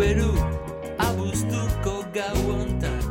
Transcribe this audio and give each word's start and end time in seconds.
beru 0.00 0.32
abuztuko 0.96 1.94
gau 2.14 2.38
ontan 2.56 3.02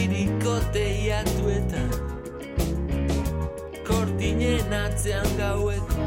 Iriko 0.00 0.54
teiatuetan 0.74 1.90
Kortinen 3.88 4.74
atzean 4.78 5.26
gaueko 5.38 6.06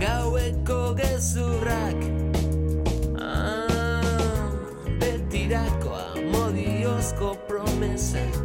Gaueko 0.00 0.78
gezurrak. 1.00 2.00
Ah, 3.20 4.46
Betirako 5.00 5.92
amodiozko 6.14 7.34
promesak. 7.48 8.38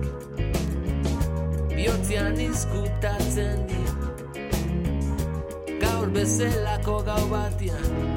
Biotzean 1.71 2.41
izkutatzen 2.41 3.63
dira. 3.69 4.09
Gaur 5.85 6.09
bezelako 6.17 6.97
gau 7.05 7.21
batian 7.29 8.12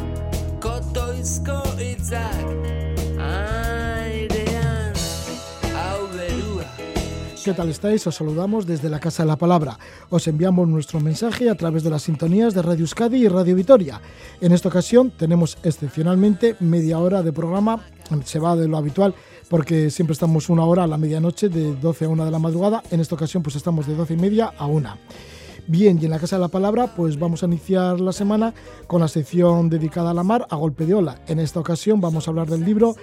Airean 3.19 4.93
Hau 5.75 6.09
berua 6.17 6.65
¿Qué 7.45 7.55
tal 7.55 7.69
estáis? 7.71 8.07
Os 8.07 8.15
saludamos 8.15 8.67
desde 8.67 8.89
la 8.89 9.01
Casa 9.01 9.23
de 9.23 9.29
la 9.29 9.37
Palabra. 9.37 9.79
Os 10.11 10.27
enviamos 10.29 10.69
nuestro 10.69 11.01
mensaje 11.01 11.49
a 11.49 11.55
través 11.55 11.83
de 11.85 11.91
las 11.91 12.03
sintonías 12.03 12.55
de 12.55 12.63
Radio 12.63 12.83
Euskadi 12.83 13.25
y 13.25 13.29
Radio 13.29 13.55
Vitoria. 13.55 14.01
En 14.41 14.53
esta 14.53 14.69
ocasión 14.69 15.11
tenemos 15.11 15.59
excepcionalmente 15.63 16.57
media 16.61 16.99
hora 16.99 17.23
de 17.23 17.33
programa, 17.33 17.81
se 18.25 18.39
va 18.39 18.57
de 18.57 18.69
lo 18.69 18.77
habitual 18.77 19.15
porque 19.49 19.91
siempre 19.91 20.13
estamos 20.13 20.49
una 20.49 20.65
hora 20.65 20.85
a 20.85 20.87
la 20.87 20.99
medianoche 20.99 21.49
de 21.49 21.75
12 21.77 22.05
a 22.05 22.09
1 22.09 22.25
de 22.25 22.31
la 22.31 22.39
madrugada. 22.39 22.83
En 22.91 23.01
esta 23.01 23.15
ocasión 23.15 23.43
pues 23.43 23.57
estamos 23.57 23.87
de 23.87 23.95
12 23.95 24.15
y 24.15 24.17
media 24.17 24.53
a 24.59 24.67
1. 24.67 24.97
Bien, 25.69 25.99
y 26.01 26.05
en 26.05 26.13
la 26.13 26.21
Casa 26.21 26.37
de 26.37 26.43
la 26.43 26.49
Palabra, 26.49 26.95
pues 26.95 27.19
vamos 27.19 27.43
a 27.43 27.47
iniciar 27.47 28.01
la 28.01 28.13
semana 28.13 28.55
con 28.87 29.01
la 29.01 29.09
sección 29.09 29.69
dedicada 29.69 30.13
a 30.13 30.15
la 30.15 30.23
mar, 30.23 30.47
a 30.49 30.55
golpe 30.55 30.87
de 30.87 30.95
ola. 30.95 31.21
En 31.27 31.41
esta 31.41 31.59
ocasión 31.59 32.01
vamos 32.01 32.29
a 32.29 32.31
hablar 32.31 32.49
del 32.49 32.65
libro 32.65 32.95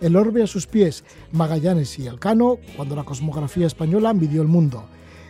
El 0.00 0.14
orbe 0.14 0.40
a 0.44 0.46
sus 0.46 0.68
pies, 0.68 1.02
Magallanes 1.32 1.98
y 1.98 2.06
Elcano, 2.06 2.58
cuando 2.76 2.94
la 2.94 3.02
cosmografía 3.02 3.66
española 3.66 4.14
midió 4.14 4.40
el 4.40 4.46
mundo. 4.46 4.84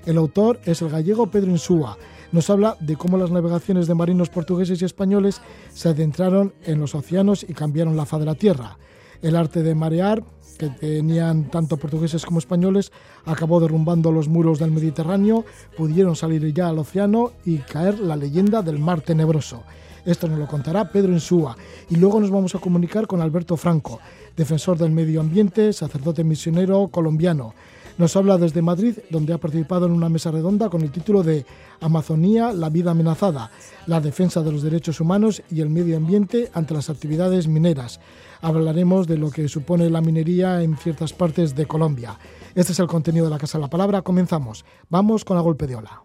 El 0.05 0.19
autor 0.19 0.61
es 0.66 0.83
el 0.83 0.91
gallego 0.91 1.31
Pedro 1.31 1.50
Insúa. 1.50 1.97
Nos 2.31 2.50
habla 2.50 2.77
de 2.78 2.97
cómo 2.97 3.16
las 3.16 3.31
navegaciones 3.31 3.86
de 3.86 3.94
marinos 3.94 4.28
portugueses 4.28 4.83
y 4.83 4.84
españoles 4.84 5.41
se 5.72 5.88
adentraron 5.88 6.53
en 6.64 6.78
los 6.78 6.94
océanos 6.94 7.42
y 7.48 7.55
cambiaron 7.55 7.97
la 7.97 8.05
faz 8.05 8.20
de 8.20 8.27
la 8.27 8.34
tierra. 8.34 8.77
El 9.23 9.37
arte 9.37 9.62
de 9.62 9.75
marear, 9.75 10.23
que 10.59 10.69
tenían 10.69 11.51
tanto 11.51 11.77
portugueses 11.77 12.27
como 12.27 12.39
españoles, 12.39 12.92
acabó 13.25 13.61
derrumbando 13.61 14.12
los 14.12 14.28
muros 14.28 14.59
del 14.59 14.73
Mediterráneo, 14.73 15.45
pudieron 15.77 16.17
salir 16.17 16.53
ya 16.53 16.69
al 16.69 16.78
océano 16.78 17.33
y 17.45 17.59
caer 17.59 18.00
la 18.00 18.17
leyenda 18.17 18.62
del 18.62 18.78
mar 18.78 19.00
tenebroso. 19.00 19.62
Esto 20.05 20.27
nos 20.27 20.39
lo 20.39 20.48
contará 20.48 20.91
Pedro 20.91 21.12
Insúa. 21.12 21.56
Y 21.89 21.97
luego 21.97 22.20
nos 22.20 22.31
vamos 22.31 22.55
a 22.55 22.59
comunicar 22.59 23.06
con 23.06 23.20
Alberto 23.20 23.56
Franco, 23.56 24.00
defensor 24.37 24.77
del 24.77 24.91
medio 24.91 25.20
ambiente, 25.20 25.73
sacerdote 25.73 26.25
misionero 26.25 26.89
colombiano. 26.89 27.55
Nos 27.98 28.17
habla 28.17 28.39
desde 28.39 28.62
Madrid, 28.62 28.98
donde 29.11 29.34
ha 29.34 29.39
participado 29.39 29.87
en 29.87 29.93
una 29.93 30.09
mesa 30.09 30.31
redonda 30.31 30.70
con 30.70 30.81
el 30.81 30.91
título 30.91 31.23
de 31.23 31.45
Amazonía, 31.81 32.53
la 32.53 32.70
vida 32.70 32.93
amenazada, 32.93 33.50
la 33.87 34.00
defensa 34.00 34.43
de 34.43 34.50
los 34.50 34.62
derechos 34.62 35.00
humanos 35.00 35.43
y 35.50 35.61
el 35.61 35.69
medio 35.69 35.98
ambiente 35.98 36.50
ante 36.55 36.75
las 36.75 36.89
actividades 36.89 37.47
mineras. 37.47 38.00
Hablaremos 38.42 39.06
de 39.06 39.16
lo 39.16 39.30
que 39.30 39.48
supone 39.48 39.88
la 39.88 40.00
minería 40.00 40.62
en 40.62 40.76
ciertas 40.76 41.12
partes 41.12 41.54
de 41.54 41.66
Colombia. 41.66 42.18
Este 42.56 42.72
es 42.72 42.78
el 42.80 42.88
contenido 42.88 43.26
de 43.26 43.30
la 43.30 43.38
Casa 43.38 43.56
de 43.56 43.62
la 43.62 43.70
Palabra. 43.70 44.02
Comenzamos. 44.02 44.64
Vamos 44.90 45.24
con 45.24 45.36
la 45.36 45.42
golpe 45.42 45.68
de 45.68 45.76
ola. 45.76 46.02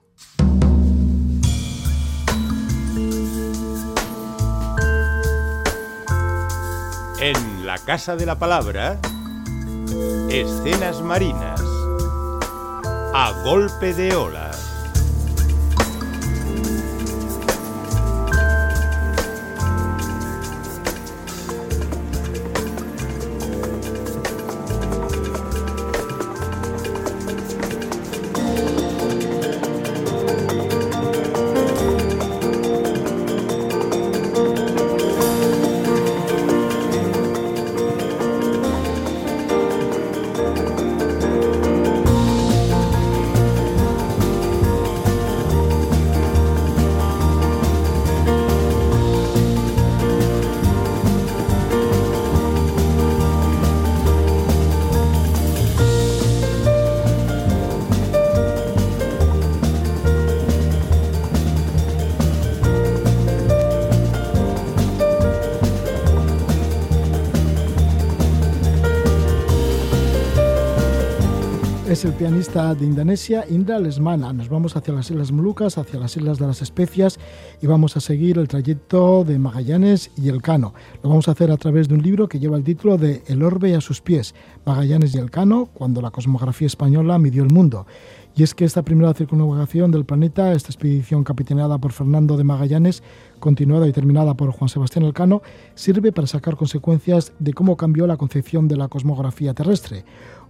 En 7.19 7.65
la 7.65 7.79
Casa 7.79 8.15
de 8.15 8.27
la 8.27 8.37
Palabra, 8.37 8.99
escenas 10.29 11.01
marinas. 11.01 11.59
A 13.15 13.33
golpe 13.43 13.95
de 13.95 14.15
ola. 14.15 14.46
Es 71.89 72.03
el 72.03 72.11
pianista 72.11 72.75
de 72.75 72.85
Indonesia, 72.85 73.45
Indra 73.49 73.79
Lesmana. 73.79 74.33
Nos 74.33 74.49
vamos 74.49 74.75
hacia 74.75 74.93
las 74.93 75.09
Islas 75.09 75.31
Molucas, 75.31 75.77
hacia 75.77 75.97
las 75.97 76.17
Islas 76.17 76.37
de 76.37 76.45
las 76.45 76.61
Especias 76.61 77.17
y 77.61 77.67
vamos 77.67 77.95
a 77.95 78.01
seguir 78.01 78.37
el 78.37 78.49
trayecto 78.49 79.23
de 79.23 79.39
Magallanes 79.39 80.11
y 80.17 80.27
Elcano. 80.27 80.73
Lo 81.01 81.09
vamos 81.09 81.29
a 81.29 81.31
hacer 81.31 81.49
a 81.49 81.55
través 81.55 81.87
de 81.87 81.93
un 81.93 82.01
libro 82.01 82.27
que 82.27 82.39
lleva 82.39 82.57
el 82.57 82.65
título 82.65 82.97
de 82.97 83.23
El 83.27 83.41
orbe 83.41 83.73
a 83.73 83.79
sus 83.79 84.01
pies, 84.01 84.35
Magallanes 84.65 85.15
y 85.15 85.19
Elcano, 85.19 85.69
cuando 85.73 86.01
la 86.01 86.11
cosmografía 86.11 86.67
española 86.67 87.19
midió 87.19 87.43
el 87.43 87.53
mundo. 87.53 87.87
Y 88.35 88.43
es 88.43 88.53
que 88.53 88.65
esta 88.65 88.83
primera 88.83 89.15
circunnavegación 89.15 89.89
del 89.89 90.05
planeta, 90.05 90.51
esta 90.53 90.67
expedición 90.67 91.23
capitaneada 91.23 91.79
por 91.79 91.91
Fernando 91.91 92.37
de 92.37 92.43
Magallanes, 92.43 93.01
continuada 93.39 93.87
y 93.87 93.93
terminada 93.93 94.35
por 94.35 94.51
Juan 94.51 94.69
Sebastián 94.69 95.05
Elcano, 95.05 95.41
sirve 95.73 96.11
para 96.11 96.27
sacar 96.27 96.55
consecuencias 96.55 97.33
de 97.39 97.53
cómo 97.53 97.77
cambió 97.77 98.05
la 98.05 98.17
concepción 98.17 98.67
de 98.67 98.77
la 98.77 98.89
cosmografía 98.89 99.55
terrestre 99.55 100.05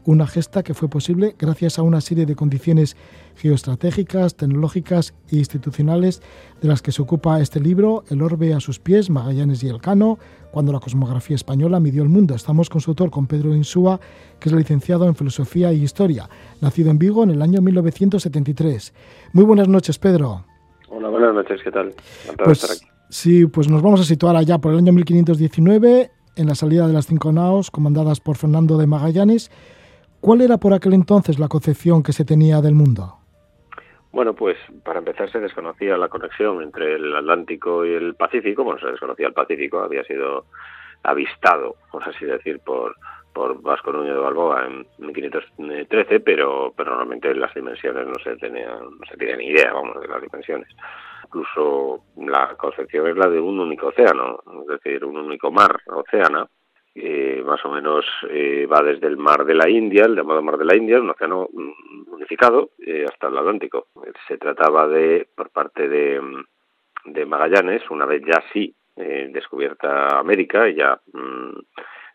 una 0.08 0.26
gesta 0.26 0.64
que 0.64 0.74
fue 0.74 0.88
posible 0.88 1.36
gracias 1.38 1.78
a 1.78 1.82
una 1.82 2.00
serie 2.00 2.26
de 2.26 2.34
condiciones 2.34 2.96
geoestratégicas, 3.36 4.36
tecnológicas 4.36 5.14
e 5.30 5.36
institucionales 5.36 6.22
de 6.62 6.70
las 6.70 6.82
que 6.82 6.94
se 6.94 7.02
ocupa 7.02 7.42
este 7.42 7.60
libro, 7.60 8.06
El 8.10 8.22
orbe 8.22 8.54
a 8.54 8.62
sus 8.62 8.80
pies, 8.80 9.10
Magallanes 9.10 9.64
y 9.64 9.68
Elcano, 9.68 10.18
cuando 10.50 10.72
la 10.72 10.80
cosmografía 10.80 11.36
española 11.36 11.82
midió 11.82 12.04
el 12.04 12.10
mundo. 12.10 12.36
Estamos 12.36 12.70
con 12.70 12.80
su 12.80 12.92
autor, 12.92 13.12
con 13.12 13.28
Pedro 13.28 13.54
Insúa, 13.54 14.00
que 14.40 14.48
es 14.48 14.56
licenciado 14.56 15.08
en 15.08 15.16
Filosofía 15.16 15.74
y 15.74 15.84
Historia, 15.84 16.30
nacido 16.62 16.90
en 16.90 17.00
Vigo 17.00 17.24
en 17.24 17.32
el 17.32 17.42
año 17.42 17.62
1973. 17.62 18.94
Muy 19.34 19.44
buenas 19.44 19.68
noches, 19.68 20.00
Pedro. 20.00 20.46
Hola, 20.88 21.10
buenas 21.10 21.34
noches, 21.34 21.60
¿qué 21.62 21.70
tal? 21.70 21.94
Pues, 22.46 22.64
estar 22.64 22.78
aquí. 22.78 22.88
Sí, 23.10 23.46
pues 23.46 23.68
nos 23.68 23.82
vamos 23.82 24.00
a 24.00 24.04
situar 24.06 24.38
allá 24.38 24.58
por 24.58 24.72
el 24.72 24.78
año 24.78 24.94
1519, 24.94 26.12
en 26.38 26.48
la 26.48 26.56
salida 26.56 26.88
de 26.88 26.94
las 26.94 27.08
cinco 27.08 27.34
naos 27.34 27.72
comandadas 27.72 28.22
por 28.22 28.38
Fernando 28.38 28.78
de 28.78 28.88
Magallanes, 28.88 29.52
¿Cuál 30.28 30.42
era 30.42 30.58
por 30.58 30.74
aquel 30.74 30.94
entonces 30.94 31.40
la 31.40 31.48
concepción 31.48 32.04
que 32.04 32.12
se 32.12 32.26
tenía 32.26 32.60
del 32.60 32.76
mundo? 32.76 33.16
Bueno, 34.12 34.34
pues 34.34 34.58
para 34.84 35.00
empezar 35.00 35.32
se 35.32 35.40
desconocía 35.40 35.96
la 35.96 36.10
conexión 36.10 36.62
entre 36.62 36.96
el 36.96 37.16
Atlántico 37.16 37.86
y 37.86 37.94
el 37.94 38.14
Pacífico. 38.16 38.66
Bueno, 38.66 38.78
se 38.78 38.88
desconocía 38.88 39.28
el 39.28 39.34
Pacífico, 39.34 39.80
había 39.80 40.04
sido 40.04 40.48
avistado, 41.04 41.76
por 41.94 42.04
así 42.04 42.26
decir, 42.26 42.60
por 42.60 42.94
Vasco 43.62 43.94
Núñez 43.94 44.16
de 44.16 44.20
Balboa 44.20 44.66
en 44.66 44.86
1513, 44.98 46.20
pero, 46.20 46.74
pero 46.76 46.90
normalmente 46.90 47.34
las 47.34 47.54
dimensiones 47.54 48.06
no 48.06 48.16
se 48.22 48.36
tenían, 48.36 48.80
no 49.00 49.06
se 49.10 49.16
tenía 49.16 49.38
ni 49.38 49.46
idea, 49.46 49.72
vamos, 49.72 50.02
de 50.02 50.10
las 50.10 50.22
dimensiones. 50.22 50.68
Incluso 51.24 52.04
la 52.18 52.54
concepción 52.58 53.08
es 53.08 53.16
la 53.16 53.30
de 53.30 53.40
un 53.40 53.62
único 53.62 53.88
océano, 53.88 54.40
es 54.62 54.68
decir, 54.68 55.06
un 55.06 55.16
único 55.16 55.52
mar, 55.52 55.80
océano, 55.86 56.50
eh, 57.00 57.44
más 57.46 57.64
o 57.66 57.70
menos 57.70 58.06
eh, 58.30 58.66
va 58.66 58.82
desde 58.82 59.08
el 59.08 59.18
mar 59.18 59.46
de 59.46 59.56
la 59.56 59.70
India, 59.70 60.06
el 60.06 60.16
llamado 60.16 60.42
mar 60.42 60.58
de 60.58 60.66
la 60.66 60.76
India, 60.76 61.00
un 61.00 61.10
océano 61.10 61.48
unificado, 62.08 62.72
eh, 62.80 63.06
hasta 63.08 63.28
el 63.28 63.38
Atlántico. 63.38 63.88
Se 64.28 64.38
trataba 64.38 64.88
de, 64.88 65.28
por 65.36 65.50
parte 65.50 65.88
de, 65.88 66.22
de 67.06 67.26
Magallanes, 67.26 67.90
una 67.90 68.06
vez 68.06 68.22
ya 68.26 68.44
sí 68.52 68.74
eh, 68.96 69.30
descubierta 69.32 70.18
América, 70.18 70.68
ya 70.70 71.00
mm, 71.14 71.60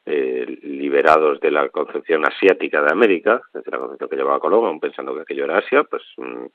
eh, 0.05 0.58
liberados 0.62 1.38
de 1.38 1.52
la 1.52 1.69
concepción 1.69 2.26
asiática 2.26 2.82
de 2.82 2.90
América, 2.90 3.40
desde 3.55 3.70
la 3.70 3.78
concepción 3.78 4.11
que 4.11 4.17
llevaba 4.17 4.40
Colón, 4.40 4.81
pensando 4.81 5.14
que 5.14 5.20
aquello 5.20 5.44
era 5.44 5.58
Asia, 5.58 5.85
pues 5.85 6.02
mm, 6.17 6.46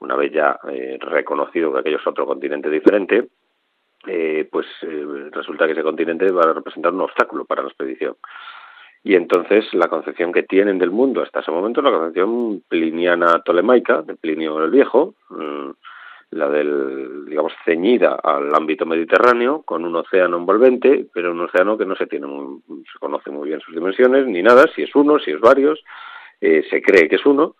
una 0.00 0.16
vez 0.16 0.32
ya 0.32 0.58
eh, 0.68 0.98
reconocido 1.00 1.72
que 1.72 1.78
aquello 1.78 1.98
es 1.98 2.06
otro 2.06 2.26
continente 2.26 2.68
diferente, 2.68 3.28
eh, 4.06 4.48
pues 4.50 4.66
eh, 4.82 5.30
resulta 5.32 5.66
que 5.66 5.72
ese 5.72 5.82
continente 5.82 6.30
va 6.30 6.42
a 6.42 6.52
representar 6.54 6.92
un 6.92 7.02
obstáculo 7.02 7.44
para 7.44 7.62
la 7.62 7.68
expedición. 7.68 8.16
Y 9.02 9.14
entonces 9.14 9.64
la 9.72 9.88
concepción 9.88 10.32
que 10.32 10.42
tienen 10.42 10.78
del 10.78 10.90
mundo 10.90 11.22
hasta 11.22 11.40
ese 11.40 11.52
momento 11.52 11.80
es 11.80 11.84
la 11.84 11.92
concepción 11.92 12.62
pliniana 12.68 13.40
tolemaica, 13.44 14.02
de 14.02 14.16
Plinio 14.16 14.62
el 14.64 14.70
Viejo, 14.70 15.14
mm, 15.30 15.70
la 16.30 16.48
del, 16.48 17.26
digamos, 17.26 17.52
ceñida 17.64 18.18
al 18.22 18.52
ámbito 18.54 18.84
mediterráneo, 18.84 19.62
con 19.62 19.84
un 19.84 19.94
océano 19.94 20.36
envolvente, 20.36 21.06
pero 21.14 21.30
un 21.30 21.40
océano 21.40 21.78
que 21.78 21.86
no 21.86 21.94
se 21.94 22.06
tiene 22.06 22.26
muy, 22.26 22.60
se 22.92 22.98
conoce 22.98 23.30
muy 23.30 23.48
bien 23.48 23.60
sus 23.60 23.74
dimensiones, 23.74 24.26
ni 24.26 24.42
nada, 24.42 24.64
si 24.74 24.82
es 24.82 24.94
uno, 24.94 25.18
si 25.18 25.30
es 25.30 25.40
varios, 25.40 25.82
eh, 26.40 26.64
se 26.68 26.82
cree 26.82 27.08
que 27.08 27.16
es 27.16 27.26
uno, 27.26 27.54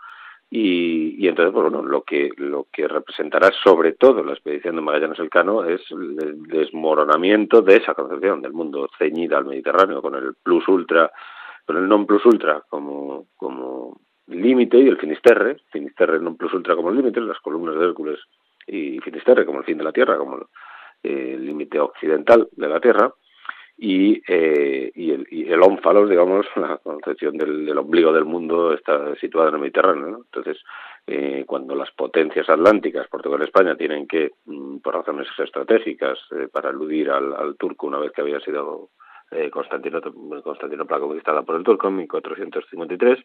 y, 0.49 1.25
y, 1.25 1.29
entonces, 1.29 1.53
pues, 1.53 1.71
bueno, 1.71 1.83
lo 1.83 2.03
que, 2.03 2.31
lo 2.37 2.69
que 2.73 2.87
representará 2.87 3.51
sobre 3.65 3.95
todo 3.95 4.23
la 4.23 4.33
expedición 4.33 4.77
de 4.77 4.83
Magallanes 4.83 5.19
Elcano 5.19 5.65
es 5.65 5.81
el 5.91 6.17
desmoronamiento 6.47 7.63
de 7.63 7.77
esa 7.77 7.95
concepción 7.95 8.41
del 8.43 8.53
mundo 8.53 8.89
ceñida 8.97 9.39
al 9.39 9.47
Mediterráneo, 9.47 10.01
con 10.01 10.15
el 10.15 10.35
plus 10.41 10.67
ultra, 10.69 11.11
con 11.65 11.77
el 11.77 11.89
non 11.89 12.07
plus 12.07 12.25
ultra 12.25 12.63
como, 12.69 13.27
como 13.37 14.01
límite 14.29 14.79
y 14.79 14.87
el 14.87 14.99
Finisterre, 14.99 15.57
Finisterre 15.73 16.21
non 16.21 16.37
plus 16.37 16.55
ultra 16.55 16.77
como 16.77 16.95
límite, 16.95 17.21
las 17.21 17.41
columnas 17.41 17.75
de 17.75 17.85
Hércules 17.85 18.21
y 18.67 19.01
Finisterre 19.01 19.45
como 19.45 19.59
el 19.59 19.65
fin 19.65 19.79
de 19.79 19.85
la 19.85 19.93
Tierra, 19.93 20.17
como 20.17 20.47
eh, 21.03 21.35
el 21.35 21.45
límite 21.45 21.81
occidental 21.81 22.47
de 22.53 22.69
la 22.69 22.79
Tierra, 22.79 23.13
y, 23.79 24.23
eh, 24.27 24.91
y, 24.95 25.11
el, 25.11 25.27
y 25.31 25.53
el 25.53 25.63
ónfalos, 25.63 26.09
digamos, 26.09 26.47
la 26.57 26.79
concepción 26.79 27.37
del, 27.37 27.77
ombligo 27.77 28.13
del 28.13 28.25
mundo 28.25 28.73
está 28.73 29.15
situada 29.17 29.49
en 29.49 29.55
el 29.55 29.61
Mediterráneo. 29.61 30.07
¿no? 30.07 30.17
Entonces, 30.19 30.59
eh, 31.07 31.45
cuando 31.47 31.75
las 31.75 31.91
potencias 31.93 32.49
atlánticas, 32.49 33.09
Portugal 33.09 33.41
y 33.41 33.45
España, 33.45 33.77
tienen 33.77 34.07
que, 34.07 34.33
mm, 34.47 34.79
por 34.79 34.95
razones 34.95 35.29
estratégicas, 35.39 36.19
eh, 36.33 36.49
para 36.51 36.71
eludir 36.71 37.11
al, 37.11 37.35
al 37.35 37.57
turco 37.57 37.87
una 37.87 37.99
vez 37.99 38.13
que 38.13 38.23
había 38.23 38.41
sido 38.41 38.91
eh, 39.31 39.51
Constantinopla, 39.51 40.13
Constantinopla 40.43 41.01
conquistada 41.01 41.43
por 41.43 41.57
el 41.57 41.65
turco 41.65 41.89
en 41.89 41.97
1453, 41.97 43.19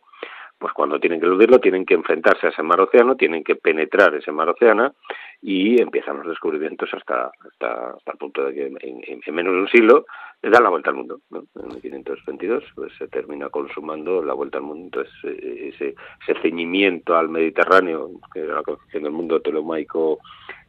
pues 0.57 0.74
cuando 0.74 1.00
tienen 1.00 1.19
que 1.19 1.27
eludirlo 1.27 1.59
tienen 1.59 1.86
que 1.86 1.94
enfrentarse 1.94 2.47
a 2.47 2.50
ese 2.50 2.63
mar 2.63 2.81
océano, 2.81 3.15
tienen 3.15 3.44
que 3.44 3.56
penetrar 3.56 4.15
ese 4.15 4.31
mar 4.31 4.50
océano 4.50 4.95
y 5.42 5.82
empiezan 5.82 6.18
los 6.18 6.28
descubrimientos 6.28 6.94
hasta 6.94 7.32
hasta, 7.46 7.92
hasta 7.92 8.12
el 8.12 8.18
punto 8.18 8.46
de 8.46 8.54
que 8.54 8.66
en, 8.68 8.78
en, 8.82 9.22
en 9.26 9.36
menos 9.36 9.54
de 9.54 9.62
un 9.62 9.68
siglo 9.68 10.06
le 10.42 10.50
dan 10.50 10.64
la 10.64 10.70
vuelta 10.70 10.90
al 10.90 10.98
mundo. 10.98 11.22
¿no? 11.30 11.44
En 11.56 11.68
1522 11.70 12.64
pues, 12.76 12.94
se 12.98 13.08
termina 13.08 13.50
consumando 13.50 14.24
la 14.24 14.34
vuelta 14.34 14.58
al 14.58 14.64
mundo. 14.64 14.86
Entonces, 14.86 15.14
eh, 15.24 15.72
ese, 15.74 15.96
ese 16.28 16.42
ceñimiento 16.42 17.16
al 17.16 17.30
Mediterráneo, 17.30 18.10
que 18.34 18.42
era 18.42 18.56
la 18.56 18.64
concepción 18.64 19.04
del 19.04 19.12
mundo 19.12 19.42
telemaico 19.42 20.20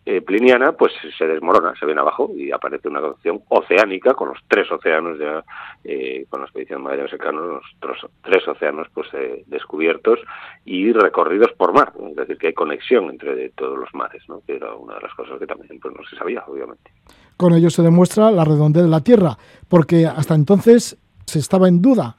eh, 0.05 0.21
pliniana, 0.21 0.73
pues 0.73 0.93
se 1.17 1.27
desmorona, 1.27 1.75
se 1.79 1.87
viene 1.87 2.01
abajo 2.01 2.33
y 2.35 2.51
aparece 2.51 2.89
una 2.89 3.01
concepción 3.01 3.41
oceánica 3.49 4.15
con 4.15 4.31
los 4.31 4.39
tres 4.49 4.71
océanos 4.73 5.17
ya, 5.17 5.45
eh, 5.85 6.27
con 6.29 6.41
la 6.41 6.47
expedición 6.47 6.83
Magallanes 6.83 7.13
Secano, 7.13 7.41
los 7.41 7.65
tres, 7.79 7.99
tres 8.23 8.49
océanos 8.49 8.89
pues 8.93 9.07
eh, 9.15 9.45
descubiertos 9.47 10.19
y 10.65 10.93
recorridos 10.93 11.53
por 11.53 11.73
mar, 11.73 11.93
es 12.11 12.17
decir, 12.17 12.37
que 12.37 12.49
hay 12.49 12.53
conexión 12.53 13.11
entre 13.11 13.51
todos 13.51 13.79
los 13.79 13.95
mares, 13.95 14.23
¿no? 14.29 14.43
que 14.45 14.57
era 14.57 14.75
una 14.75 14.97
de 14.97 15.03
las 15.03 15.15
cosas 15.15 15.39
que 15.39 15.47
también 15.47 15.79
pues, 15.81 15.95
no 15.95 16.03
se 16.09 16.17
sabía, 16.17 16.43
obviamente. 16.49 16.91
Con 17.37 17.53
ello 17.55 17.71
se 17.71 17.83
demuestra 17.83 18.33
la 18.33 18.45
redondez 18.45 18.83
de 18.83 18.89
la 18.89 19.05
Tierra, 19.05 19.39
porque 19.69 20.07
hasta 20.07 20.35
entonces 20.35 20.99
se 21.27 21.39
estaba 21.39 21.69
en 21.69 21.81
duda 21.81 22.17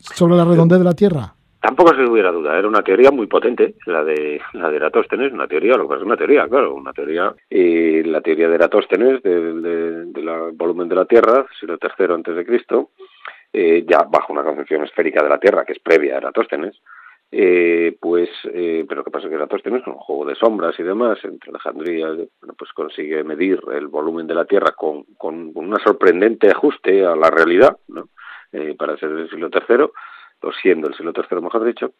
sobre 0.00 0.34
la 0.34 0.44
redondez 0.44 0.78
de 0.78 0.84
la 0.84 0.94
Tierra. 0.94 1.34
Tampoco 1.62 1.94
se 1.94 2.02
hubiera 2.04 2.32
duda, 2.32 2.58
era 2.58 2.66
una 2.66 2.82
teoría 2.82 3.12
muy 3.12 3.28
potente, 3.28 3.76
la 3.86 4.02
de 4.02 4.40
la 4.54 4.68
de 4.68 4.76
Eratóstenes, 4.78 5.32
una 5.32 5.46
teoría, 5.46 5.76
lo 5.76 5.88
que 5.88 5.94
es 5.94 6.02
una 6.02 6.16
teoría, 6.16 6.48
claro, 6.48 6.74
una 6.74 6.92
teoría, 6.92 7.32
y 7.48 8.02
la 8.02 8.20
teoría 8.20 8.48
de 8.48 8.56
Eratóstenes 8.56 9.22
del 9.22 10.52
volumen 10.54 10.88
de 10.88 10.96
la 10.96 11.04
Tierra, 11.04 11.46
siglo 11.60 11.78
tercero 11.78 12.16
antes 12.16 12.34
de 12.34 12.44
Cristo, 12.44 12.90
eh, 13.52 13.84
ya 13.86 14.02
bajo 14.10 14.32
una 14.32 14.42
concepción 14.42 14.82
esférica 14.82 15.22
de 15.22 15.28
la 15.28 15.38
Tierra 15.38 15.64
que 15.64 15.74
es 15.74 15.78
previa 15.78 16.16
a 16.16 16.18
Eratóstenes, 16.18 16.82
eh, 17.30 17.96
pues, 18.00 18.28
eh, 18.52 18.84
pero 18.88 19.04
que 19.04 19.12
pasa 19.12 19.28
que 19.28 19.36
Eratóstenes 19.36 19.84
con 19.84 19.92
un 19.92 20.00
juego 20.00 20.24
de 20.24 20.34
sombras 20.34 20.76
y 20.80 20.82
demás 20.82 21.20
entre 21.22 21.50
Alejandría, 21.50 22.08
bueno, 22.08 22.54
pues 22.58 22.72
consigue 22.72 23.22
medir 23.22 23.60
el 23.72 23.86
volumen 23.86 24.26
de 24.26 24.34
la 24.34 24.46
Tierra 24.46 24.72
con, 24.72 25.04
con, 25.16 25.52
una 25.54 25.78
sorprendente 25.78 26.50
ajuste 26.50 27.06
a 27.06 27.14
la 27.14 27.30
realidad, 27.30 27.76
¿no? 27.86 28.08
Para 28.76 28.98
ser 28.98 29.14
del 29.14 29.30
siglo 29.30 29.48
tercero 29.48 29.92
o 30.42 30.52
siendo 30.52 30.88
el 30.88 30.94
siglo 30.94 31.12
III, 31.16 31.40
mejor 31.40 31.64
dicho, 31.64 31.92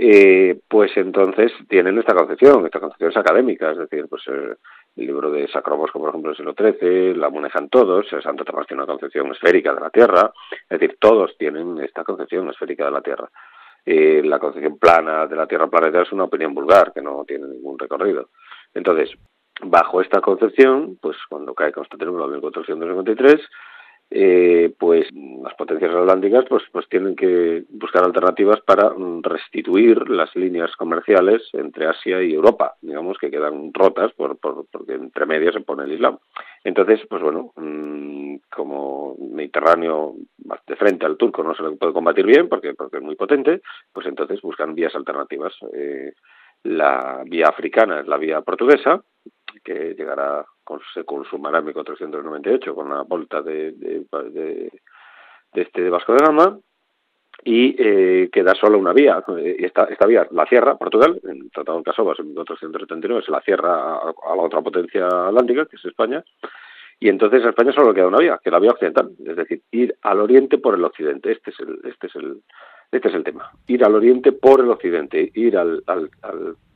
eh, 0.00 0.60
pues 0.68 0.96
entonces 0.96 1.50
tienen 1.68 1.98
esta 1.98 2.14
concepción, 2.14 2.64
esta 2.64 2.78
concepción 2.78 3.10
es 3.10 3.16
académica, 3.16 3.72
es 3.72 3.78
decir, 3.78 4.06
pues 4.08 4.22
eh, 4.28 4.54
el 4.96 5.06
libro 5.06 5.30
de 5.30 5.48
Sacrobosco, 5.48 5.98
por 5.98 6.10
ejemplo, 6.10 6.30
del 6.30 6.36
siglo 6.36 6.54
XIII, 6.56 7.14
la 7.14 7.30
manejan 7.30 7.68
todos, 7.68 8.12
el 8.12 8.22
Santo 8.22 8.44
Tomás 8.44 8.68
tiene 8.68 8.84
una 8.84 8.92
concepción 8.92 9.32
esférica 9.32 9.74
de 9.74 9.80
la 9.80 9.90
Tierra, 9.90 10.32
es 10.70 10.78
decir, 10.78 10.96
todos 11.00 11.36
tienen 11.36 11.78
esta 11.80 12.04
concepción 12.04 12.48
esférica 12.48 12.84
de 12.84 12.90
la 12.92 13.00
Tierra. 13.00 13.28
Eh, 13.84 14.22
la 14.24 14.38
concepción 14.38 14.78
plana 14.78 15.26
de 15.26 15.34
la 15.34 15.46
Tierra 15.46 15.66
planetaria 15.66 16.02
es 16.02 16.12
una 16.12 16.24
opinión 16.24 16.54
vulgar, 16.54 16.92
que 16.92 17.02
no 17.02 17.24
tiene 17.26 17.48
ningún 17.48 17.76
recorrido. 17.76 18.28
Entonces, 18.74 19.10
bajo 19.62 20.00
esta 20.00 20.20
concepción, 20.20 20.98
pues 21.02 21.16
cuando 21.28 21.54
cae 21.54 21.72
Constantinopla 21.72 22.26
en 22.26 22.32
1453, 22.32 23.40
eh, 24.10 24.72
pues 24.78 25.06
las 25.12 25.54
potencias 25.54 25.94
atlánticas 25.94 26.44
pues, 26.48 26.62
pues 26.72 26.88
tienen 26.88 27.14
que 27.14 27.64
buscar 27.68 28.04
alternativas 28.04 28.60
para 28.62 28.92
restituir 29.22 30.08
las 30.08 30.34
líneas 30.34 30.74
comerciales 30.76 31.42
entre 31.52 31.86
Asia 31.86 32.22
y 32.22 32.32
Europa, 32.32 32.74
digamos 32.80 33.18
que 33.18 33.30
quedan 33.30 33.72
rotas 33.74 34.12
por, 34.14 34.38
por, 34.38 34.66
porque 34.70 34.94
entre 34.94 35.26
medias 35.26 35.54
se 35.54 35.60
pone 35.60 35.84
el 35.84 35.92
Islam. 35.92 36.18
Entonces, 36.64 37.00
pues 37.08 37.22
bueno, 37.22 37.52
mmm, 37.56 38.36
como 38.50 39.16
Mediterráneo 39.18 40.14
de 40.66 40.76
frente 40.76 41.06
al 41.06 41.16
turco 41.16 41.42
no 41.42 41.54
se 41.54 41.62
le 41.62 41.72
puede 41.72 41.92
combatir 41.92 42.26
bien 42.26 42.48
porque, 42.48 42.74
porque 42.74 42.98
es 42.98 43.02
muy 43.02 43.16
potente, 43.16 43.60
pues 43.92 44.06
entonces 44.06 44.40
buscan 44.40 44.74
vías 44.74 44.94
alternativas. 44.94 45.54
Eh, 45.72 46.12
la 46.64 47.22
vía 47.24 47.46
africana 47.48 48.00
es 48.00 48.08
la 48.08 48.16
vía 48.16 48.40
portuguesa, 48.40 49.02
que 49.62 49.94
llegará, 49.94 50.44
se 50.94 51.04
consumará 51.04 51.58
en 51.58 51.66
1498 51.66 52.74
con 52.74 52.88
la 52.88 53.02
volta 53.02 53.42
de, 53.42 53.72
de, 53.72 54.70
este 55.54 55.82
de 55.82 55.90
Vasco 55.90 56.12
de 56.12 56.24
Gama, 56.24 56.58
y 57.44 57.76
eh, 57.78 58.28
queda 58.32 58.54
solo 58.54 58.78
una 58.78 58.92
vía. 58.92 59.22
Y 59.38 59.64
esta, 59.64 59.84
esta 59.84 60.06
vía 60.06 60.26
la 60.30 60.46
cierra 60.46 60.76
Portugal, 60.76 61.20
en 61.24 61.42
el 61.42 61.50
Tratado 61.50 61.78
de 61.78 61.84
Casovas 61.84 62.18
en 62.18 62.26
1479 62.28 63.22
se 63.24 63.32
la 63.32 63.40
cierra 63.40 63.98
a, 63.98 64.36
la 64.36 64.42
otra 64.42 64.60
potencia 64.60 65.06
atlántica, 65.06 65.66
que 65.66 65.76
es 65.76 65.84
España, 65.84 66.24
y 67.00 67.08
entonces 67.08 67.44
a 67.44 67.50
España 67.50 67.72
solo 67.72 67.94
queda 67.94 68.08
una 68.08 68.18
vía, 68.18 68.40
que 68.42 68.48
es 68.48 68.52
la 68.52 68.58
vía 68.58 68.72
occidental, 68.72 69.10
es 69.24 69.36
decir, 69.36 69.62
ir 69.70 69.96
al 70.02 70.20
oriente 70.20 70.58
por 70.58 70.74
el 70.74 70.84
occidente. 70.84 71.30
Este 71.30 71.50
es 71.50 71.60
el, 71.60 71.80
este 71.84 72.08
es 72.08 72.16
el, 72.16 72.42
este 72.90 73.08
es 73.08 73.14
el 73.14 73.24
tema. 73.24 73.50
Ir 73.68 73.84
al 73.84 73.94
oriente 73.94 74.32
por 74.32 74.60
el 74.60 74.70
occidente, 74.70 75.30
ir 75.34 75.56
al 75.56 75.82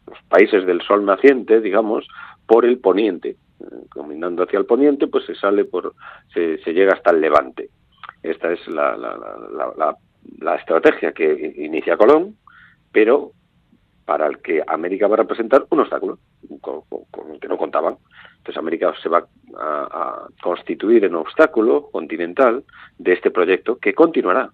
los 0.07 0.19
países 0.29 0.67
del 0.67 0.83
sol 0.83 1.05
naciente, 1.05 1.61
digamos, 1.61 2.07
por 2.47 2.65
el 2.65 2.79
poniente. 2.79 3.37
Caminando 3.91 4.43
hacia 4.43 4.59
el 4.59 4.67
poniente, 4.67 5.07
pues 5.07 5.25
se 5.25 5.35
sale 5.35 5.65
por, 5.65 5.95
se, 6.35 6.59
llega 6.73 6.95
hasta 6.95 7.11
el 7.11 7.21
levante. 7.21 7.71
Esta 8.23 8.53
es 8.53 8.67
la, 8.69 8.97
la, 8.97 9.17
la, 9.77 9.97
la, 10.39 10.55
estrategia 10.57 11.13
que 11.13 11.55
inicia 11.57 11.97
Colón, 11.97 12.37
pero 12.91 13.33
para 14.05 14.27
el 14.27 14.39
que 14.39 14.63
América 14.67 15.07
va 15.07 15.15
a 15.15 15.19
representar 15.19 15.65
un 15.71 15.81
obstáculo 15.81 16.19
con 16.61 17.33
el 17.33 17.41
que 17.41 17.49
no 17.49 17.57
contaban. 17.57 17.97
Entonces 18.39 18.59
América 18.59 18.93
se 19.01 19.09
va 19.09 19.27
a, 19.57 19.63
a, 19.63 20.29
constituir 20.43 21.05
en 21.05 21.15
obstáculo 21.15 21.89
continental 21.93 22.65
de 22.99 23.13
este 23.13 23.31
proyecto 23.31 23.79
que 23.79 23.95
continuará 23.95 24.51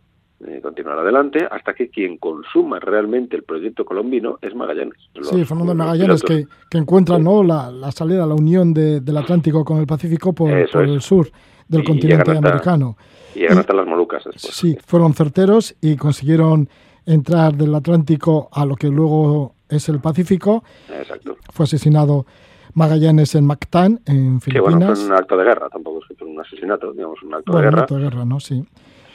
eh, 0.47 0.61
continuar 0.62 0.97
adelante 1.00 1.49
hasta 1.50 1.75
que 1.75 1.88
quien 1.88 2.16
consuma 2.16 2.78
realmente 2.78 3.35
el 3.35 3.42
proyecto 3.42 3.85
colombino 3.85 4.38
es 4.40 4.54
Magallanes. 4.54 4.97
Los, 5.14 5.30
sí, 5.30 5.45
Fernando 5.45 5.75
Magallanes 5.75 6.23
que, 6.23 6.47
que, 6.71 6.78
encuentra 6.78 7.16
sí. 7.16 7.23
¿no? 7.23 7.42
la, 7.42 7.73
la, 7.73 7.90
salida, 7.90 8.25
la 8.25 8.37
unión 8.37 8.73
de, 8.73 9.00
del 9.00 9.16
Atlántico 9.16 9.64
con 9.64 9.78
el 9.78 9.87
Pacífico 9.88 10.33
por, 10.33 10.71
por 10.71 10.85
el 10.85 11.00
sur 11.00 11.28
del 11.66 11.80
y 11.80 11.85
continente 11.85 12.30
hasta, 12.30 12.38
americano. 12.38 12.97
Y 13.35 13.40
llegan 13.40 13.59
hasta 13.59 13.75
las 13.75 13.87
Molucas 13.88 14.23
después. 14.26 14.54
Sí, 14.54 14.78
fueron 14.87 15.12
certeros 15.12 15.75
y 15.80 15.97
consiguieron 15.97 16.68
entrar 17.04 17.54
del 17.54 17.75
Atlántico 17.75 18.49
a 18.52 18.64
lo 18.64 18.76
que 18.76 18.87
luego 18.87 19.54
es 19.68 19.88
el 19.88 19.99
Pacífico. 19.99 20.62
Exacto. 20.88 21.37
Fue 21.52 21.64
asesinado 21.64 22.26
Magallanes 22.75 23.35
en 23.35 23.45
Mactán, 23.45 23.99
en 24.07 24.40
Filipinas. 24.40 24.73
Sí, 24.73 24.78
bueno, 24.78 24.95
fue 24.95 25.04
un 25.04 25.12
acto 25.14 25.37
de 25.37 25.45
guerra, 25.45 25.68
tampoco 25.68 26.00
fue 26.07 26.28
un 26.28 26.40
asesinato, 26.40 26.92
digamos, 26.92 27.21
un 27.25 27.35
acto 27.35 27.50
bueno, 27.50 27.59
de 27.59 27.71
guerra. 27.71 27.76
Un 27.76 27.83
acto 27.83 27.95
de 27.97 28.02
guerra, 28.02 28.25
¿no? 28.25 28.38
Sí 28.38 28.64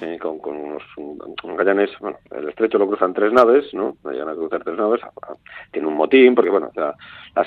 eh, 0.04 0.20
con, 0.20 0.40
con, 0.40 0.58
unos 0.58 0.84
Gallanes, 1.58 1.92
bueno, 2.00 2.18
el 2.32 2.50
estrecho 2.50 2.78
lo 2.78 2.88
cruzan 2.88 3.14
tres 3.14 3.32
naves, 3.32 3.74
¿no? 3.74 3.96
Llegan 4.12 4.30
a 4.30 4.36
cruzar 4.36 4.64
tres 4.64 4.78
naves, 4.78 5.02
tiene 5.72 5.88
un 5.88 5.96
motín, 5.96 6.36
porque 6.36 6.50
bueno, 6.50 6.72
la, 6.76 6.96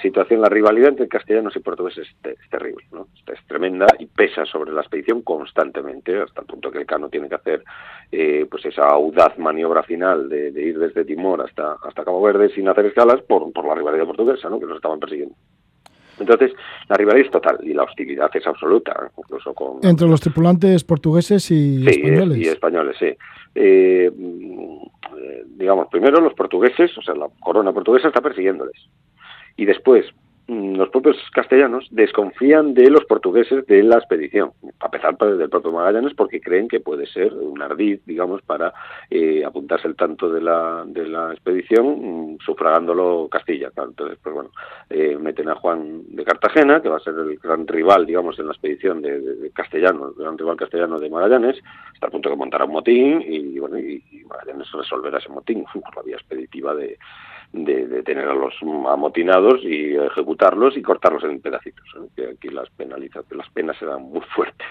situación, 0.00 0.40
la 0.40 0.48
rivalidad 0.48 0.90
entre 0.90 1.08
castellanos 1.08 1.54
y 1.56 1.60
portugueses 1.60 2.08
es, 2.22 2.50
terrible, 2.50 2.86
¿no? 2.92 3.08
Es 3.26 3.46
tremenda 3.46 3.86
y 3.98 4.06
pesa 4.06 4.46
sobre 4.46 4.72
la 4.72 4.80
expedición 4.80 5.22
constantemente, 5.22 6.20
hasta 6.20 6.40
el 6.40 6.46
punto 6.46 6.70
que 6.70 6.78
el 6.78 6.86
Cano 6.86 7.08
tiene 7.08 7.28
que 7.28 7.34
hacer 7.34 7.64
eh, 8.10 8.46
pues 8.50 8.64
esa 8.64 8.86
audaz 8.86 9.36
maniobra 9.38 9.82
final 9.82 10.28
de, 10.28 10.50
de, 10.52 10.62
ir 10.62 10.78
desde 10.78 11.04
Timor 11.04 11.42
hasta, 11.42 11.76
hasta 11.82 12.04
Cabo 12.04 12.22
Verde 12.22 12.48
sin 12.50 12.68
hacer 12.68 12.86
escalas 12.86 13.20
por, 13.22 13.52
por 13.52 13.66
la 13.66 13.74
rivalidad 13.74 14.06
portuguesa, 14.06 14.48
¿no? 14.48 14.58
Que 14.58 14.66
nos 14.66 14.76
estaban 14.76 15.00
persiguiendo. 15.00 15.34
Entonces, 16.18 16.52
la 16.88 16.96
rivalidad 16.96 17.26
es 17.26 17.32
total 17.32 17.58
y 17.62 17.74
la 17.74 17.82
hostilidad 17.82 18.30
es 18.34 18.46
absoluta, 18.46 19.10
incluso 19.18 19.52
con... 19.52 19.78
Entre 19.82 20.08
los 20.08 20.20
tripulantes 20.20 20.82
portugueses 20.84 21.50
y 21.50 21.84
sí, 21.84 21.88
españoles. 21.90 22.38
y 22.38 22.48
españoles, 22.48 22.96
sí. 22.98 23.14
Eh, 23.54 24.10
digamos, 25.56 25.88
primero 25.88 26.20
los 26.20 26.34
portugueses, 26.34 26.96
o 26.96 27.02
sea, 27.02 27.14
la 27.14 27.28
corona 27.40 27.72
portuguesa 27.72 28.08
está 28.08 28.20
persiguiéndoles. 28.20 28.88
Y 29.56 29.64
después, 29.64 30.06
Mm, 30.06 30.25
los 30.48 30.88
propios 30.90 31.16
castellanos 31.32 31.88
desconfían 31.90 32.72
de 32.72 32.88
los 32.88 33.04
portugueses 33.04 33.66
de 33.66 33.82
la 33.82 33.96
expedición, 33.96 34.52
a 34.78 34.88
pesar 34.90 35.16
del 35.18 35.50
propio 35.50 35.72
Magallanes, 35.72 36.14
porque 36.14 36.40
creen 36.40 36.68
que 36.68 36.78
puede 36.78 37.06
ser 37.06 37.32
un 37.34 37.60
ardid, 37.60 37.98
digamos, 38.06 38.42
para 38.42 38.72
eh, 39.10 39.44
apuntarse 39.44 39.88
el 39.88 39.96
tanto 39.96 40.30
de 40.30 40.40
la, 40.40 40.84
de 40.86 41.08
la 41.08 41.32
expedición, 41.32 42.34
mm, 42.34 42.38
sufragándolo 42.44 43.28
Castilla. 43.28 43.72
Entonces, 43.76 44.18
pues 44.22 44.34
bueno, 44.34 44.50
eh, 44.88 45.18
meten 45.18 45.48
a 45.48 45.56
Juan 45.56 46.02
de 46.14 46.24
Cartagena, 46.24 46.80
que 46.80 46.90
va 46.90 46.98
a 46.98 47.00
ser 47.00 47.14
el 47.14 47.36
gran 47.38 47.66
rival, 47.66 48.06
digamos, 48.06 48.38
en 48.38 48.46
la 48.46 48.52
expedición 48.52 49.02
de, 49.02 49.50
castellano, 49.52 50.10
el 50.10 50.22
gran 50.22 50.38
rival 50.38 50.56
castellano 50.56 51.00
de 51.00 51.10
Magallanes, 51.10 51.56
hasta 51.92 52.06
el 52.06 52.12
punto 52.12 52.30
de 52.30 52.36
montar 52.36 52.62
un 52.62 52.70
motín 52.70 53.20
y, 53.26 53.58
bueno, 53.58 53.78
y, 53.78 54.00
y 54.12 54.24
Magallanes 54.24 54.70
resolverá 54.70 55.18
ese 55.18 55.28
motín 55.28 55.64
por 55.72 55.96
la 55.96 56.02
vía 56.02 56.16
expeditiva 56.16 56.72
de 56.72 56.98
de, 57.52 58.02
tener 58.02 58.28
a 58.28 58.34
los 58.34 58.54
amotinados 58.62 59.62
y 59.62 59.96
ejecutarlos 59.96 60.76
y 60.76 60.82
cortarlos 60.82 61.24
en 61.24 61.40
pedacitos. 61.40 61.84
Aquí 62.32 62.48
las, 62.48 62.68
penaliza, 62.70 63.20
las 63.30 63.48
penas 63.50 63.76
serán 63.78 64.02
muy 64.02 64.22
fuertes. 64.34 64.68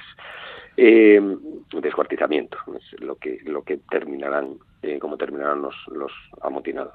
Eh, 0.78 1.22
descuartizamiento 1.82 2.58
es 2.76 3.00
lo 3.00 3.16
que 3.16 3.40
lo 3.46 3.64
que 3.64 3.78
terminarán 3.90 4.58
eh, 4.82 5.00
como 5.00 5.16
terminarán 5.16 5.62
los, 5.62 5.76
los 5.88 6.12
amotinados 6.42 6.94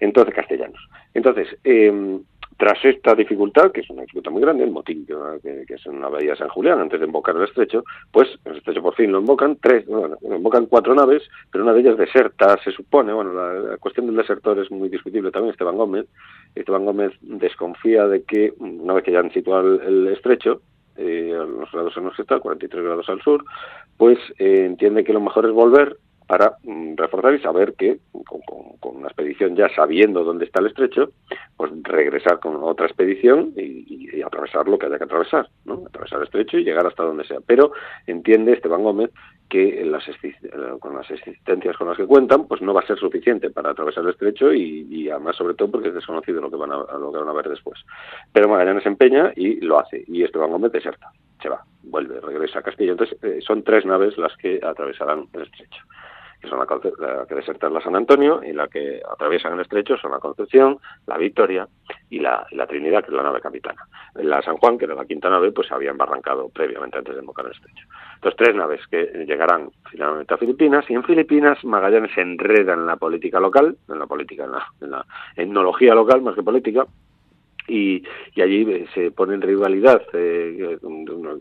entonces 0.00 0.34
castellanos 0.34 0.80
entonces 1.14 1.56
eh, 1.62 2.18
tras 2.56 2.84
esta 2.84 3.14
dificultad, 3.14 3.72
que 3.72 3.80
es 3.80 3.90
una 3.90 4.02
dificultad 4.02 4.30
muy 4.30 4.42
grande, 4.42 4.64
el 4.64 4.70
motín, 4.70 5.06
que, 5.06 5.74
es 5.74 5.86
en 5.86 6.00
la 6.00 6.08
bahía 6.08 6.36
San 6.36 6.48
Julián, 6.48 6.80
antes 6.80 7.00
de 7.00 7.06
embocar 7.06 7.36
el 7.36 7.44
estrecho, 7.44 7.84
pues 8.12 8.28
el 8.44 8.56
estrecho 8.56 8.82
por 8.82 8.94
fin 8.94 9.12
lo 9.12 9.18
embocan 9.18 9.58
tres, 9.60 9.86
bueno, 9.86 10.16
embocan 10.22 10.66
cuatro 10.66 10.94
naves, 10.94 11.22
pero 11.50 11.64
una 11.64 11.72
de 11.72 11.80
ellas 11.80 11.98
deserta, 11.98 12.56
se 12.62 12.70
supone, 12.72 13.12
bueno, 13.12 13.32
la, 13.32 13.76
cuestión 13.78 14.06
del 14.06 14.16
desertor 14.16 14.58
es 14.58 14.70
muy 14.70 14.88
discutible 14.88 15.30
también, 15.30 15.52
Esteban 15.52 15.76
Gómez, 15.76 16.06
Esteban 16.54 16.84
Gómez 16.84 17.12
desconfía 17.20 18.06
de 18.06 18.22
que, 18.22 18.52
una 18.58 18.94
vez 18.94 19.04
que 19.04 19.12
ya 19.12 19.20
han 19.20 19.32
situado 19.32 19.82
el, 19.82 20.08
estrecho, 20.08 20.60
eh, 20.96 21.32
a 21.34 21.44
los 21.44 21.70
grados 21.72 21.96
en 21.96 22.04
los 22.04 22.14
que 22.14 22.22
está, 22.22 22.38
43 22.38 22.84
grados 22.84 23.08
al 23.08 23.20
sur, 23.22 23.44
pues 23.96 24.18
eh, 24.38 24.64
entiende 24.64 25.04
que 25.04 25.12
lo 25.12 25.20
mejor 25.20 25.46
es 25.46 25.52
volver 25.52 25.96
para 26.26 26.56
mm, 26.62 26.96
reforzar 26.96 27.34
y 27.34 27.40
saber 27.40 27.74
que 27.74 27.98
con, 28.80 28.96
una 28.96 29.08
expedición 29.08 29.56
ya 29.56 29.68
sabiendo 29.74 30.24
dónde 30.24 30.46
está 30.46 30.60
el 30.60 30.66
estrecho, 30.66 31.10
pues 31.56 31.70
regresar 31.82 32.38
con 32.38 32.56
otra 32.62 32.86
expedición 32.86 33.52
y, 33.56 33.94
atravesar 34.24 34.66
lo 34.66 34.78
que 34.78 34.86
haya 34.86 34.96
que 34.96 35.04
atravesar, 35.04 35.50
¿no? 35.66 35.82
atravesar 35.86 36.18
el 36.20 36.24
estrecho 36.24 36.56
y 36.56 36.64
llegar 36.64 36.86
hasta 36.86 37.02
donde 37.02 37.24
sea. 37.24 37.40
Pero 37.44 37.72
entiende 38.06 38.54
Esteban 38.54 38.82
Gómez 38.82 39.10
que 39.50 39.84
las 39.84 40.02
con 40.80 40.94
las 40.94 41.10
existencias 41.10 41.76
con 41.76 41.88
las 41.88 41.96
que 41.98 42.06
cuentan, 42.06 42.46
pues 42.46 42.62
no 42.62 42.72
va 42.72 42.80
a 42.80 42.86
ser 42.86 42.98
suficiente 42.98 43.50
para 43.50 43.70
atravesar 43.72 44.02
el 44.04 44.10
estrecho 44.10 44.54
y, 44.54 45.10
además 45.10 45.36
sobre 45.36 45.54
todo 45.54 45.72
porque 45.72 45.88
es 45.88 45.94
desconocido 45.94 46.40
lo 46.40 46.50
que 46.50 46.56
van 46.56 46.72
a, 46.72 46.76
lo 46.98 47.12
que 47.12 47.18
van 47.18 47.28
a 47.28 47.32
ver 47.34 47.50
después. 47.50 47.78
Pero 48.32 48.48
Magallanes 48.48 48.86
empeña 48.86 49.32
y 49.36 49.60
lo 49.60 49.78
hace 49.78 50.04
y 50.06 50.22
Esteban 50.22 50.50
Gómez 50.50 50.72
deserta, 50.72 51.10
se 51.42 51.50
va, 51.50 51.62
vuelve, 51.82 52.18
regresa 52.20 52.60
a 52.60 52.62
Castillo. 52.62 52.92
Entonces 52.92 53.18
eh, 53.22 53.40
son 53.42 53.62
tres 53.62 53.84
naves 53.84 54.16
las 54.16 54.34
que 54.38 54.58
atravesarán 54.62 55.28
el 55.34 55.42
estrecho 55.42 55.82
que 56.44 56.50
son 56.50 56.58
la, 56.58 57.26
que 57.26 57.34
deserta 57.34 57.68
la 57.68 57.80
San 57.80 57.96
Antonio 57.96 58.40
y 58.44 58.52
la 58.52 58.68
que 58.68 59.00
atraviesan 59.10 59.54
el 59.54 59.60
estrecho 59.60 59.96
son 59.96 60.12
la 60.12 60.18
Concepción, 60.18 60.78
la 61.06 61.16
Victoria 61.16 61.66
y 62.10 62.20
la, 62.20 62.46
Trinidad, 62.68 63.02
que 63.02 63.10
es 63.10 63.16
la 63.16 63.22
nave 63.22 63.40
capitana. 63.40 63.82
La 64.14 64.42
San 64.42 64.56
Juan, 64.56 64.78
que 64.78 64.84
era 64.84 64.94
la 64.94 65.04
quinta 65.04 65.28
nave, 65.28 65.52
pues 65.52 65.68
se 65.68 65.74
había 65.74 65.90
embarrancado 65.90 66.48
previamente 66.48 66.98
antes 66.98 67.14
de 67.14 67.20
embocar 67.20 67.46
el 67.46 67.52
estrecho. 67.52 67.86
Entonces, 68.16 68.36
tres 68.38 68.54
naves 68.54 68.80
que 68.88 69.24
llegarán 69.26 69.70
finalmente 69.90 70.34
a 70.34 70.38
Filipinas 70.38 70.84
y 70.88 70.94
en 70.94 71.04
Filipinas 71.04 71.62
Magallanes 71.64 72.12
se 72.14 72.20
enreda 72.20 72.74
en 72.74 72.86
la 72.86 72.96
política 72.96 73.40
local, 73.40 73.76
en 73.88 73.98
la 73.98 74.06
política, 74.06 74.44
en 74.44 74.52
la, 74.52 74.66
en 74.80 74.90
la 74.90 75.06
etnología 75.36 75.94
local 75.94 76.22
más 76.22 76.34
que 76.34 76.42
política, 76.42 76.86
y, 77.66 78.02
allí 78.36 78.62
eh, 78.70 78.86
se 78.94 79.10
pone 79.10 79.34
en 79.34 79.42
rivalidad, 79.42 80.02
eh, 80.12 80.78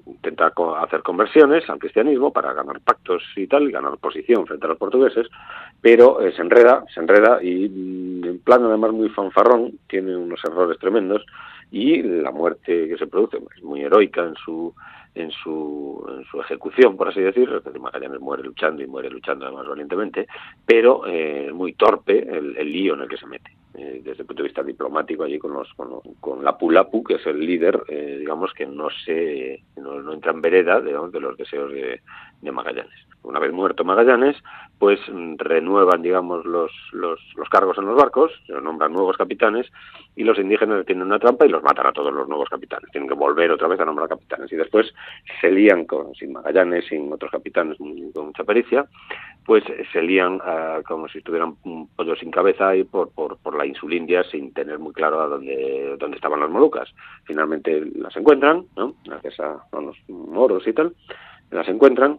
intenta 0.05 0.53
hacer 0.81 1.01
conversiones 1.01 1.69
al 1.69 1.79
cristianismo 1.79 2.31
para 2.31 2.53
ganar 2.53 2.79
pactos 2.81 3.23
y 3.35 3.47
tal, 3.47 3.67
y 3.67 3.71
ganar 3.71 3.97
posición 3.97 4.45
frente 4.45 4.65
a 4.65 4.69
los 4.69 4.77
portugueses, 4.77 5.27
pero 5.81 6.21
eh, 6.21 6.31
se 6.33 6.41
enreda, 6.41 6.85
se 6.93 7.01
enreda 7.01 7.43
y 7.43 7.67
mm, 7.69 8.25
en 8.25 8.39
plan 8.39 8.63
además 8.63 8.91
muy 8.91 9.09
fanfarrón, 9.09 9.79
tiene 9.87 10.15
unos 10.15 10.39
errores 10.45 10.79
tremendos 10.79 11.25
y 11.71 12.01
la 12.03 12.31
muerte 12.31 12.87
que 12.87 12.97
se 12.97 13.07
produce 13.07 13.37
es 13.55 13.63
muy 13.63 13.81
heroica 13.81 14.23
en 14.23 14.35
su 14.35 14.73
en 15.15 15.29
su, 15.29 16.03
en 16.09 16.25
su 16.25 16.41
ejecución, 16.41 16.97
por 16.97 17.07
así 17.07 17.21
decirlo, 17.21 17.61
Magallanes 17.79 18.19
muere 18.19 18.41
luchando 18.41 18.81
y 18.81 18.87
muere 18.87 19.11
luchando 19.11 19.45
además 19.45 19.67
valientemente, 19.67 20.25
pero 20.65 21.05
eh, 21.05 21.51
muy 21.53 21.73
torpe 21.73 22.27
el 22.27 22.71
lío 22.71 22.95
en 22.95 23.01
el 23.01 23.07
que 23.07 23.17
se 23.17 23.27
mete. 23.27 23.51
Eh, 23.75 24.01
desde 24.03 24.21
el 24.21 24.27
punto 24.27 24.43
de 24.43 24.49
vista 24.49 24.61
diplomático 24.61 25.23
allí 25.23 25.39
con 25.39 25.51
los 25.53 25.67
con, 26.19 26.43
la 26.43 26.55
Pulapu 26.55 27.03
que 27.03 27.15
es 27.15 27.25
el 27.25 27.39
líder 27.39 27.81
eh, 27.87 28.17
digamos 28.19 28.53
que 28.53 28.67
no 28.67 28.87
se 29.03 29.63
no, 29.77 30.13
entra 30.13 30.31
en 30.31 30.41
vereda 30.41 30.79
de 30.79 31.19
los 31.19 31.35
deseos 31.35 31.71
de, 31.71 31.99
Magallanes. 32.51 32.93
Una 33.23 33.39
vez 33.39 33.51
muerto 33.51 33.83
Magallanes 33.83 34.35
pues 34.77 34.99
renuevan 35.37 36.03
digamos 36.03 36.45
los, 36.45 36.71
los, 36.91 37.19
los 37.35 37.49
cargos 37.49 37.75
en 37.79 37.85
los 37.85 37.95
barcos 37.95 38.31
se 38.45 38.53
nombran 38.53 38.93
nuevos 38.93 39.17
capitanes 39.17 39.65
y 40.15 40.23
los 40.23 40.37
indígenas 40.37 40.85
tienen 40.85 41.07
una 41.07 41.17
trampa 41.17 41.47
y 41.47 41.49
los 41.49 41.63
matan 41.63 41.87
a 41.87 41.93
todos 41.93 42.13
los 42.13 42.27
nuevos 42.27 42.49
capitanes. 42.49 42.91
Tienen 42.91 43.09
que 43.09 43.15
volver 43.15 43.49
otra 43.49 43.67
vez 43.67 43.79
a 43.79 43.85
nombrar 43.85 44.07
capitanes. 44.07 44.51
Y 44.51 44.55
después 44.55 44.93
se 45.41 45.49
lían 45.49 45.85
con 45.85 46.13
sin 46.13 46.33
Magallanes 46.33 46.85
sin 46.85 47.11
otros 47.11 47.31
capitanes 47.31 47.79
con 47.79 48.25
mucha 48.27 48.43
pericia 48.43 48.85
pues 49.45 49.63
se 49.91 50.01
lían 50.01 50.39
ah, 50.43 50.81
como 50.87 51.07
si 51.07 51.19
estuvieran 51.19 51.55
un 51.63 51.87
pollo 51.89 52.15
sin 52.15 52.31
cabeza 52.31 52.75
y 52.75 52.83
por, 52.83 53.11
por, 53.11 53.37
por 53.37 53.55
la 53.55 53.62
insulindia 53.65 54.23
sin 54.23 54.53
tener 54.53 54.79
muy 54.79 54.93
claro 54.93 55.21
a 55.21 55.27
dónde, 55.27 55.95
dónde 55.99 56.15
estaban 56.15 56.39
las 56.39 56.49
molucas. 56.49 56.89
Finalmente 57.25 57.83
las 57.95 58.15
encuentran, 58.15 58.65
¿no? 58.75 58.95
gracias 59.05 59.39
a, 59.39 59.63
los 59.73 59.97
moros 60.07 60.67
y 60.67 60.73
tal, 60.73 60.93
las 61.51 61.67
encuentran 61.67 62.17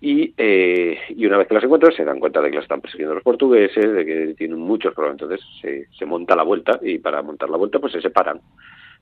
y, 0.00 0.34
eh, 0.36 0.98
y 1.10 1.26
una 1.26 1.38
vez 1.38 1.48
que 1.48 1.54
las 1.54 1.64
encuentran 1.64 1.92
se 1.92 2.04
dan 2.04 2.20
cuenta 2.20 2.40
de 2.40 2.50
que 2.50 2.56
las 2.56 2.64
están 2.64 2.80
persiguiendo 2.80 3.14
los 3.14 3.22
portugueses, 3.22 3.92
de 3.92 4.04
que 4.04 4.34
tienen 4.34 4.58
muchos 4.58 4.92
problemas, 4.94 5.22
entonces 5.22 5.46
se, 5.60 5.86
se 5.96 6.06
monta 6.06 6.36
la 6.36 6.42
vuelta 6.42 6.78
y 6.82 6.98
para 6.98 7.22
montar 7.22 7.48
la 7.48 7.56
vuelta 7.56 7.78
pues 7.78 7.92
se 7.92 8.00
separan. 8.00 8.40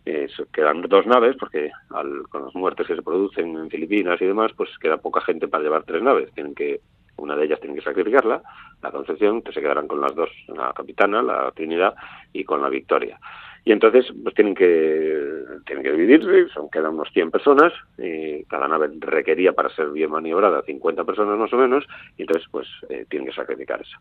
Eh, 0.04 0.28
quedan 0.52 0.82
dos 0.82 1.06
naves 1.06 1.36
porque 1.38 1.70
al, 1.90 2.28
con 2.28 2.44
las 2.44 2.54
muertes 2.56 2.88
que 2.88 2.96
se 2.96 3.02
producen 3.02 3.56
en 3.56 3.70
Filipinas 3.70 4.20
y 4.20 4.26
demás 4.26 4.50
pues 4.56 4.68
queda 4.80 4.96
poca 4.96 5.20
gente 5.20 5.46
para 5.46 5.62
llevar 5.62 5.84
tres 5.84 6.02
naves 6.02 6.32
tienen 6.34 6.56
que 6.56 6.80
una 7.22 7.36
de 7.36 7.44
ellas 7.44 7.60
tienen 7.60 7.76
que 7.76 7.84
sacrificarla, 7.84 8.42
la 8.82 8.90
Concepción, 8.90 9.42
que 9.42 9.52
se 9.52 9.60
quedarán 9.60 9.86
con 9.86 10.00
las 10.00 10.14
dos, 10.14 10.30
la 10.48 10.72
Capitana, 10.72 11.22
la 11.22 11.52
Trinidad 11.52 11.94
y 12.32 12.44
con 12.44 12.60
la 12.60 12.68
Victoria. 12.68 13.18
Y 13.64 13.70
entonces 13.70 14.06
pues 14.22 14.34
tienen 14.34 14.54
que 14.54 15.18
tienen 15.66 15.84
que 15.84 15.92
dividirse, 15.92 16.48
son 16.52 16.68
quedan 16.68 16.94
unos 16.94 17.08
100 17.12 17.30
personas, 17.30 17.72
y 17.96 18.42
cada 18.44 18.66
nave 18.66 18.90
requería 18.98 19.52
para 19.52 19.68
ser 19.70 19.90
bien 19.90 20.10
maniobrada 20.10 20.62
50 20.62 21.04
personas 21.04 21.38
más 21.38 21.52
o 21.52 21.56
menos, 21.56 21.86
y 22.18 22.22
entonces 22.22 22.48
pues 22.50 22.66
eh, 22.88 23.06
tienen 23.08 23.28
que 23.28 23.34
sacrificar 23.34 23.80
eso. 23.80 23.98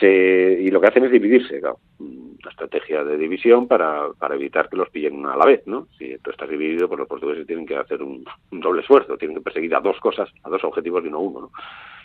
Y 0.00 0.70
lo 0.70 0.80
que 0.80 0.86
hacen 0.86 1.04
es 1.04 1.10
dividirse, 1.10 1.60
claro, 1.60 1.78
la 1.98 2.50
estrategia 2.50 3.04
de 3.04 3.16
división 3.16 3.66
para, 3.68 4.08
para 4.18 4.36
evitar 4.36 4.68
que 4.68 4.76
los 4.76 4.88
pillen 4.90 5.24
a 5.26 5.36
la 5.36 5.44
vez, 5.44 5.66
¿no? 5.66 5.88
Si 5.98 6.16
tú 6.18 6.30
estás 6.30 6.48
dividido, 6.48 6.88
pues 6.88 6.98
los 6.98 7.08
portugueses 7.08 7.46
tienen 7.46 7.66
que 7.66 7.76
hacer 7.76 8.02
un, 8.02 8.24
un 8.52 8.60
doble 8.60 8.82
esfuerzo, 8.82 9.18
tienen 9.18 9.36
que 9.36 9.42
perseguir 9.42 9.74
a 9.74 9.80
dos 9.80 9.98
cosas, 10.00 10.30
a 10.44 10.48
dos 10.48 10.62
objetivos 10.64 11.04
y 11.04 11.10
no 11.10 11.20
uno, 11.20 11.40
¿no? 11.40 11.50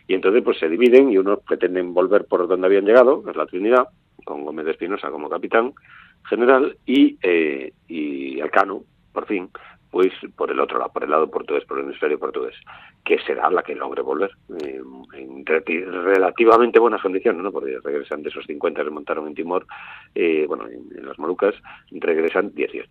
Y 0.07 0.15
entonces 0.15 0.43
pues 0.43 0.59
se 0.59 0.69
dividen 0.69 1.11
y 1.11 1.17
unos 1.17 1.39
pretenden 1.39 1.93
volver 1.93 2.25
por 2.25 2.47
donde 2.47 2.67
habían 2.67 2.85
llegado, 2.85 3.23
que 3.23 3.31
es 3.31 3.37
la 3.37 3.45
Trinidad, 3.45 3.87
con 4.23 4.43
Gómez 4.45 4.65
de 4.65 4.71
Espinosa 4.71 5.09
como 5.09 5.29
capitán 5.29 5.73
general 6.29 6.77
y, 6.85 7.17
eh, 7.21 7.73
y 7.87 8.39
Alcano, 8.39 8.83
por 9.11 9.25
fin, 9.25 9.49
pues 9.93 10.11
por 10.35 10.49
el 10.49 10.59
otro 10.59 10.79
lado, 10.79 10.91
por 10.91 11.03
el 11.03 11.11
lado 11.11 11.29
portugués, 11.29 11.63
por 11.65 11.77
el 11.77 11.85
hemisferio 11.85 12.17
portugués, 12.17 12.55
que 13.05 13.19
será 13.19 13.51
la 13.51 13.61
que 13.61 13.75
logre 13.75 14.01
volver 14.01 14.31
eh, 14.59 14.81
en 15.13 15.45
relativamente 15.45 16.79
buenas 16.79 16.99
condiciones, 16.99 17.43
¿no? 17.43 17.51
porque 17.51 17.77
regresan 17.83 18.23
de 18.23 18.29
esos 18.29 18.43
50 18.47 18.83
que 18.83 18.89
montaron 18.89 19.27
en 19.27 19.35
Timor, 19.35 19.67
eh, 20.15 20.45
bueno, 20.47 20.65
en, 20.67 21.05
las 21.05 21.19
Molucas, 21.19 21.53
regresan 21.91 22.55
18. 22.55 22.89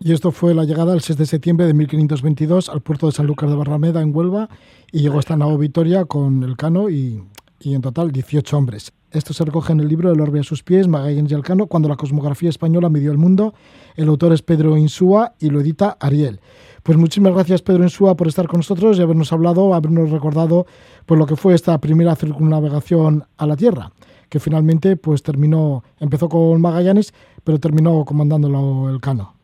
Y 0.00 0.14
esto 0.14 0.32
fue 0.32 0.54
la 0.54 0.64
llegada 0.64 0.94
el 0.94 1.02
6 1.02 1.18
de 1.18 1.26
septiembre 1.26 1.66
de 1.66 1.74
1522 1.74 2.70
al 2.70 2.80
puerto 2.80 3.04
de 3.04 3.12
San 3.12 3.26
Lucas 3.26 3.50
de 3.50 3.56
Barrameda, 3.56 4.00
en 4.00 4.16
Huelva, 4.16 4.48
y 4.90 5.02
llegó 5.02 5.20
esta 5.20 5.36
nave 5.36 5.58
Vitoria 5.58 6.06
con 6.06 6.42
el 6.44 6.56
cano 6.56 6.88
y, 6.88 7.22
y, 7.60 7.74
en 7.74 7.82
total 7.82 8.10
18 8.10 8.56
hombres. 8.56 8.94
Esto 9.10 9.32
se 9.32 9.42
recoge 9.44 9.72
en 9.72 9.80
el 9.80 9.88
libro 9.88 10.12
El 10.12 10.20
orbe 10.20 10.40
a 10.40 10.42
sus 10.42 10.62
pies, 10.62 10.86
Magallanes 10.86 11.32
y 11.32 11.34
el 11.34 11.42
cano, 11.42 11.66
cuando 11.66 11.88
la 11.88 11.96
cosmografía 11.96 12.50
española 12.50 12.90
midió 12.90 13.10
el 13.10 13.16
mundo. 13.16 13.54
El 13.96 14.08
autor 14.08 14.34
es 14.34 14.42
Pedro 14.42 14.76
Insúa 14.76 15.32
y 15.40 15.48
lo 15.48 15.60
edita 15.60 15.96
Ariel. 15.98 16.40
Pues 16.82 16.98
muchísimas 16.98 17.32
gracias 17.32 17.62
Pedro 17.62 17.84
Insúa 17.84 18.16
por 18.16 18.28
estar 18.28 18.46
con 18.46 18.58
nosotros 18.58 18.98
y 18.98 19.02
habernos 19.02 19.32
hablado, 19.32 19.72
habernos 19.72 20.10
recordado 20.10 20.66
pues, 21.06 21.18
lo 21.18 21.26
que 21.26 21.36
fue 21.36 21.54
esta 21.54 21.78
primera 21.78 22.16
circunnavegación 22.16 23.24
a 23.38 23.46
la 23.46 23.56
Tierra, 23.56 23.92
que 24.28 24.40
finalmente 24.40 24.96
pues 24.96 25.22
terminó, 25.22 25.84
empezó 26.00 26.28
con 26.28 26.60
Magallanes, 26.60 27.14
pero 27.44 27.58
terminó 27.58 28.04
comandándolo 28.04 28.90
el 28.90 29.00
cano. 29.00 29.34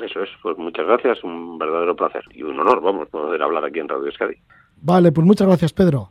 Eso 0.00 0.22
es, 0.22 0.30
pues 0.40 0.56
muchas 0.56 0.86
gracias, 0.86 1.22
un 1.24 1.58
verdadero 1.58 1.96
placer 1.96 2.22
y 2.32 2.44
un 2.44 2.58
honor, 2.60 2.80
vamos, 2.80 3.08
poder 3.08 3.42
hablar 3.42 3.64
aquí 3.64 3.80
en 3.80 3.88
Radio 3.88 4.08
Escadi. 4.08 4.36
Vale, 4.82 5.12
pues 5.12 5.26
muchas 5.26 5.46
gracias, 5.46 5.72
Pedro. 5.72 6.10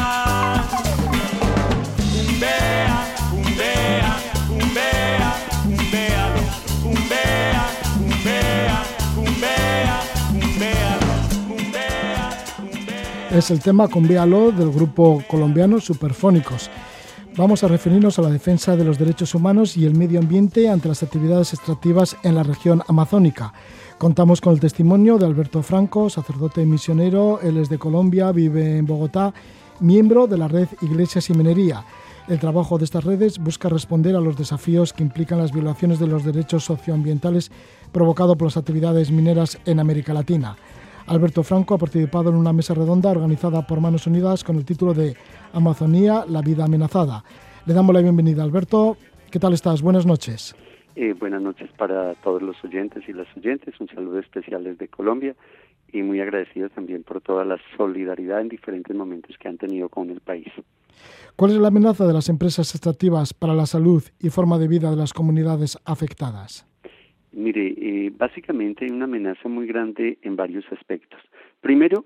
el 13.31 13.61
tema 13.61 13.87
Convéalo 13.87 14.51
del 14.51 14.71
grupo 14.71 15.23
colombiano 15.27 15.79
Superfónicos. 15.79 16.69
Vamos 17.37 17.63
a 17.63 17.69
referirnos 17.69 18.19
a 18.19 18.23
la 18.23 18.29
defensa 18.29 18.75
de 18.75 18.83
los 18.83 18.99
derechos 18.99 19.33
humanos 19.33 19.77
y 19.77 19.85
el 19.85 19.95
medio 19.95 20.19
ambiente 20.19 20.69
ante 20.69 20.89
las 20.89 21.01
actividades 21.01 21.53
extractivas 21.53 22.17
en 22.23 22.35
la 22.35 22.43
región 22.43 22.83
amazónica. 22.87 23.53
Contamos 23.97 24.41
con 24.41 24.53
el 24.53 24.59
testimonio 24.59 25.17
de 25.17 25.25
Alberto 25.25 25.63
Franco, 25.63 26.09
sacerdote 26.09 26.65
misionero, 26.65 27.39
él 27.41 27.57
es 27.57 27.69
de 27.69 27.79
Colombia, 27.79 28.31
vive 28.33 28.77
en 28.77 28.85
Bogotá, 28.85 29.33
miembro 29.79 30.27
de 30.27 30.37
la 30.37 30.49
red 30.49 30.67
Iglesias 30.81 31.29
y 31.29 31.33
Minería. 31.33 31.85
El 32.27 32.39
trabajo 32.39 32.77
de 32.77 32.83
estas 32.83 33.05
redes 33.05 33.39
busca 33.39 33.69
responder 33.69 34.15
a 34.15 34.21
los 34.21 34.37
desafíos 34.37 34.93
que 34.93 35.03
implican 35.03 35.39
las 35.39 35.53
violaciones 35.53 35.99
de 35.99 36.07
los 36.07 36.25
derechos 36.25 36.65
socioambientales 36.65 37.49
provocados 37.91 38.35
por 38.35 38.47
las 38.47 38.57
actividades 38.57 39.09
mineras 39.09 39.57
en 39.65 39.79
América 39.79 40.13
Latina. 40.13 40.57
Alberto 41.07 41.43
Franco 41.43 41.73
ha 41.73 41.77
participado 41.77 42.29
en 42.29 42.35
una 42.35 42.53
mesa 42.53 42.73
redonda 42.73 43.11
organizada 43.11 43.65
por 43.65 43.81
Manos 43.81 44.07
Unidas 44.07 44.43
con 44.43 44.55
el 44.55 44.65
título 44.65 44.93
de 44.93 45.15
Amazonía, 45.53 46.25
la 46.27 46.41
vida 46.41 46.65
amenazada. 46.65 47.23
Le 47.65 47.73
damos 47.73 47.93
la 47.93 48.01
bienvenida, 48.01 48.43
Alberto. 48.43 48.97
¿Qué 49.29 49.39
tal 49.39 49.53
estás? 49.53 49.81
Buenas 49.81 50.05
noches. 50.05 50.55
Eh, 50.95 51.13
buenas 51.13 51.41
noches 51.41 51.69
para 51.77 52.15
todos 52.15 52.41
los 52.41 52.61
oyentes 52.63 53.03
y 53.07 53.13
las 53.13 53.27
oyentes. 53.35 53.79
Un 53.79 53.87
saludo 53.87 54.19
especial 54.19 54.63
desde 54.63 54.87
Colombia 54.87 55.35
y 55.91 56.01
muy 56.03 56.21
agradecido 56.21 56.69
también 56.69 57.03
por 57.03 57.21
toda 57.21 57.45
la 57.45 57.57
solidaridad 57.77 58.41
en 58.41 58.49
diferentes 58.49 58.95
momentos 58.95 59.37
que 59.37 59.47
han 59.47 59.57
tenido 59.57 59.89
con 59.89 60.09
el 60.09 60.19
país. 60.19 60.47
¿Cuál 61.35 61.51
es 61.51 61.57
la 61.57 61.69
amenaza 61.69 62.05
de 62.05 62.13
las 62.13 62.29
empresas 62.29 62.73
extractivas 62.75 63.33
para 63.33 63.53
la 63.53 63.65
salud 63.65 64.03
y 64.19 64.29
forma 64.29 64.57
de 64.57 64.67
vida 64.67 64.89
de 64.89 64.97
las 64.97 65.13
comunidades 65.13 65.77
afectadas? 65.85 66.70
Mire, 67.31 67.73
eh, 67.77 68.11
básicamente 68.15 68.85
hay 68.85 68.91
una 68.91 69.05
amenaza 69.05 69.47
muy 69.47 69.65
grande 69.65 70.17
en 70.21 70.35
varios 70.35 70.65
aspectos. 70.71 71.21
Primero, 71.61 72.05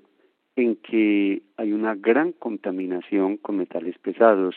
en 0.55 0.75
que 0.77 1.41
hay 1.57 1.73
una 1.73 1.95
gran 1.95 2.31
contaminación 2.31 3.37
con 3.37 3.57
metales 3.57 3.97
pesados, 3.97 4.55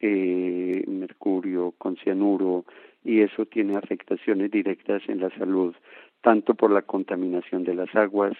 eh, 0.00 0.84
mercurio, 0.86 1.74
con 1.78 1.96
cianuro, 1.96 2.64
y 3.04 3.20
eso 3.20 3.46
tiene 3.46 3.76
afectaciones 3.76 4.50
directas 4.50 5.02
en 5.08 5.20
la 5.20 5.30
salud, 5.36 5.74
tanto 6.22 6.54
por 6.54 6.70
la 6.70 6.82
contaminación 6.82 7.64
de 7.64 7.74
las 7.74 7.94
aguas, 7.94 8.34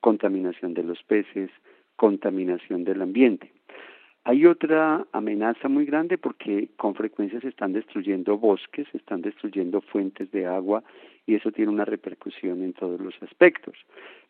contaminación 0.00 0.74
de 0.74 0.82
los 0.82 1.02
peces, 1.04 1.50
contaminación 1.96 2.84
del 2.84 3.02
ambiente. 3.02 3.52
Hay 4.24 4.46
otra 4.46 5.06
amenaza 5.12 5.68
muy 5.68 5.84
grande 5.84 6.16
porque 6.16 6.70
con 6.76 6.94
frecuencia 6.94 7.40
se 7.40 7.48
están 7.48 7.74
destruyendo 7.74 8.38
bosques, 8.38 8.88
se 8.90 8.96
están 8.96 9.20
destruyendo 9.20 9.82
fuentes 9.82 10.30
de 10.32 10.46
agua 10.46 10.82
y 11.26 11.34
eso 11.34 11.52
tiene 11.52 11.70
una 11.70 11.84
repercusión 11.84 12.62
en 12.62 12.72
todos 12.72 12.98
los 13.00 13.14
aspectos. 13.22 13.74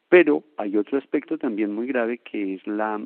Pero 0.08 0.42
hay 0.56 0.76
otro 0.76 0.98
aspecto 0.98 1.38
también 1.38 1.72
muy 1.72 1.86
grave 1.86 2.18
que 2.18 2.54
es 2.54 2.66
la 2.66 3.00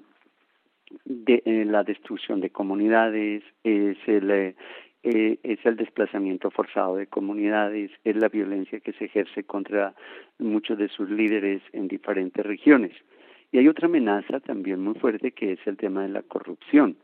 eh, 1.26 1.64
la 1.66 1.84
destrucción 1.84 2.40
de 2.40 2.48
comunidades, 2.48 3.42
es 3.62 3.98
el, 4.06 4.30
eh, 4.30 4.54
es 5.02 5.58
el 5.64 5.76
desplazamiento 5.76 6.50
forzado 6.50 6.96
de 6.96 7.06
comunidades, 7.06 7.90
es 8.04 8.16
la 8.16 8.28
violencia 8.28 8.80
que 8.80 8.94
se 8.94 9.04
ejerce 9.04 9.44
contra 9.44 9.94
muchos 10.38 10.78
de 10.78 10.88
sus 10.88 11.10
líderes 11.10 11.60
en 11.72 11.88
diferentes 11.88 12.44
regiones. 12.44 12.92
Y 13.50 13.58
hay 13.58 13.68
otra 13.68 13.86
amenaza 13.86 14.40
también 14.40 14.80
muy 14.80 14.94
fuerte 14.94 15.32
que 15.32 15.52
es 15.52 15.66
el 15.66 15.76
tema 15.76 16.02
de 16.02 16.08
la 16.08 16.22
corrupción. 16.22 16.96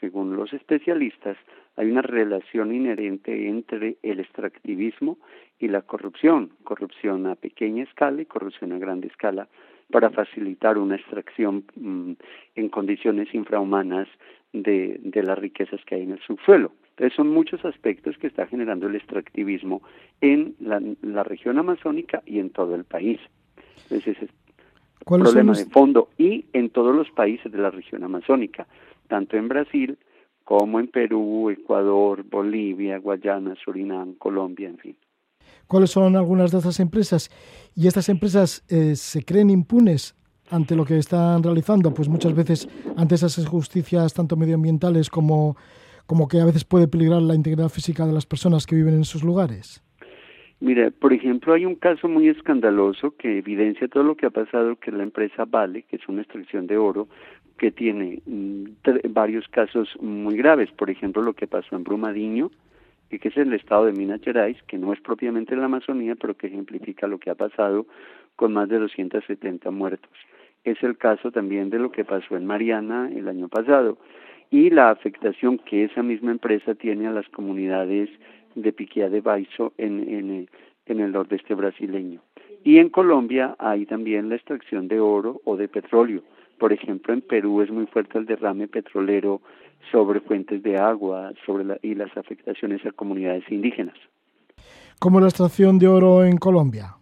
Según 0.00 0.36
los 0.36 0.52
especialistas, 0.52 1.36
hay 1.76 1.90
una 1.90 2.02
relación 2.02 2.74
inherente 2.74 3.48
entre 3.48 3.96
el 4.02 4.20
extractivismo 4.20 5.18
y 5.58 5.68
la 5.68 5.82
corrupción, 5.82 6.50
corrupción 6.62 7.26
a 7.26 7.34
pequeña 7.34 7.84
escala 7.84 8.22
y 8.22 8.26
corrupción 8.26 8.72
a 8.72 8.78
grande 8.78 9.08
escala, 9.08 9.48
para 9.90 10.10
facilitar 10.10 10.76
una 10.76 10.96
extracción 10.96 11.64
mm, 11.74 12.12
en 12.56 12.68
condiciones 12.68 13.32
infrahumanas 13.34 14.06
de, 14.52 14.98
de, 15.02 15.22
las 15.22 15.38
riquezas 15.38 15.80
que 15.84 15.94
hay 15.94 16.02
en 16.02 16.12
el 16.12 16.20
subsuelo. 16.20 16.72
Entonces 16.90 17.16
son 17.16 17.28
muchos 17.28 17.64
aspectos 17.64 18.18
que 18.18 18.26
está 18.26 18.46
generando 18.46 18.86
el 18.86 18.96
extractivismo 18.96 19.82
en 20.20 20.54
la, 20.60 20.82
la 21.00 21.22
región 21.22 21.58
amazónica 21.58 22.22
y 22.26 22.38
en 22.38 22.50
todo 22.50 22.74
el 22.74 22.84
país. 22.84 23.18
Entonces 23.84 24.18
problema 25.08 25.52
de 25.54 25.64
fondo 25.66 26.08
y 26.18 26.44
en 26.52 26.70
todos 26.70 26.94
los 26.94 27.10
países 27.10 27.50
de 27.50 27.58
la 27.58 27.70
región 27.70 28.04
amazónica, 28.04 28.66
tanto 29.08 29.36
en 29.36 29.48
Brasil 29.48 29.98
como 30.44 30.80
en 30.80 30.88
Perú, 30.88 31.50
Ecuador, 31.50 32.24
Bolivia, 32.24 32.98
Guayana, 32.98 33.54
Surinam, 33.62 34.14
Colombia, 34.14 34.68
en 34.68 34.78
fin. 34.78 34.96
¿Cuáles 35.66 35.90
son 35.90 36.16
algunas 36.16 36.50
de 36.50 36.58
estas 36.58 36.80
empresas? 36.80 37.30
¿Y 37.74 37.86
estas 37.86 38.08
empresas 38.08 38.64
eh, 38.68 38.96
se 38.96 39.22
creen 39.24 39.50
impunes 39.50 40.16
ante 40.50 40.74
lo 40.74 40.86
que 40.86 40.96
están 40.96 41.42
realizando? 41.42 41.92
Pues 41.92 42.08
muchas 42.08 42.34
veces 42.34 42.68
ante 42.96 43.16
esas 43.16 43.36
injusticias 43.38 44.14
tanto 44.14 44.36
medioambientales 44.36 45.10
como, 45.10 45.56
como 46.06 46.26
que 46.28 46.40
a 46.40 46.46
veces 46.46 46.64
puede 46.64 46.88
peligrar 46.88 47.20
la 47.20 47.34
integridad 47.34 47.68
física 47.68 48.06
de 48.06 48.14
las 48.14 48.24
personas 48.24 48.66
que 48.66 48.76
viven 48.76 48.94
en 48.94 49.02
esos 49.02 49.22
lugares. 49.22 49.82
Mira, 50.60 50.90
por 50.90 51.12
ejemplo, 51.12 51.54
hay 51.54 51.64
un 51.64 51.76
caso 51.76 52.08
muy 52.08 52.28
escandaloso 52.28 53.12
que 53.16 53.38
evidencia 53.38 53.86
todo 53.86 54.02
lo 54.02 54.16
que 54.16 54.26
ha 54.26 54.30
pasado, 54.30 54.76
que 54.76 54.90
la 54.90 55.04
empresa 55.04 55.44
Vale, 55.44 55.82
que 55.82 55.96
es 55.96 56.08
una 56.08 56.22
extracción 56.22 56.66
de 56.66 56.76
oro, 56.76 57.06
que 57.58 57.70
tiene 57.70 58.20
mm, 58.26 58.64
varios 59.10 59.46
casos 59.48 59.88
muy 60.00 60.36
graves. 60.36 60.70
Por 60.72 60.90
ejemplo, 60.90 61.22
lo 61.22 61.34
que 61.34 61.46
pasó 61.46 61.76
en 61.76 61.84
Brumadinho, 61.84 62.50
que 63.08 63.28
es 63.28 63.36
el 63.36 63.52
estado 63.52 63.86
de 63.86 63.92
Minas 63.92 64.20
Gerais, 64.22 64.60
que 64.64 64.78
no 64.78 64.92
es 64.92 65.00
propiamente 65.00 65.54
la 65.56 65.66
Amazonía, 65.66 66.16
pero 66.16 66.36
que 66.36 66.48
ejemplifica 66.48 67.06
lo 67.06 67.18
que 67.18 67.30
ha 67.30 67.34
pasado 67.36 67.86
con 68.34 68.52
más 68.52 68.68
de 68.68 68.78
270 68.78 69.70
muertos. 69.70 70.10
Es 70.64 70.82
el 70.82 70.98
caso 70.98 71.30
también 71.30 71.70
de 71.70 71.78
lo 71.78 71.92
que 71.92 72.04
pasó 72.04 72.36
en 72.36 72.46
Mariana 72.46 73.10
el 73.14 73.28
año 73.28 73.48
pasado 73.48 73.98
y 74.50 74.70
la 74.70 74.90
afectación 74.90 75.58
que 75.58 75.84
esa 75.84 76.02
misma 76.02 76.30
empresa 76.30 76.74
tiene 76.74 77.06
a 77.06 77.12
las 77.12 77.28
comunidades 77.28 78.08
de 78.62 78.72
Piquia 78.72 79.08
de 79.08 79.20
Baizo 79.20 79.72
en, 79.78 80.00
en, 80.08 80.48
en 80.86 81.00
el 81.00 81.12
nordeste 81.12 81.54
brasileño. 81.54 82.20
Y 82.64 82.78
en 82.78 82.88
Colombia 82.88 83.56
hay 83.58 83.86
también 83.86 84.28
la 84.28 84.36
extracción 84.36 84.88
de 84.88 85.00
oro 85.00 85.40
o 85.44 85.56
de 85.56 85.68
petróleo. 85.68 86.22
Por 86.58 86.72
ejemplo, 86.72 87.14
en 87.14 87.20
Perú 87.20 87.62
es 87.62 87.70
muy 87.70 87.86
fuerte 87.86 88.18
el 88.18 88.26
derrame 88.26 88.66
petrolero 88.66 89.40
sobre 89.92 90.20
fuentes 90.20 90.62
de 90.62 90.76
agua 90.76 91.32
sobre 91.46 91.64
la, 91.64 91.78
y 91.82 91.94
las 91.94 92.14
afectaciones 92.16 92.84
a 92.84 92.92
comunidades 92.92 93.44
indígenas. 93.50 93.96
¿Cómo 94.98 95.20
la 95.20 95.26
extracción 95.26 95.78
de 95.78 95.86
oro 95.86 96.24
en 96.24 96.36
Colombia? 96.38 96.96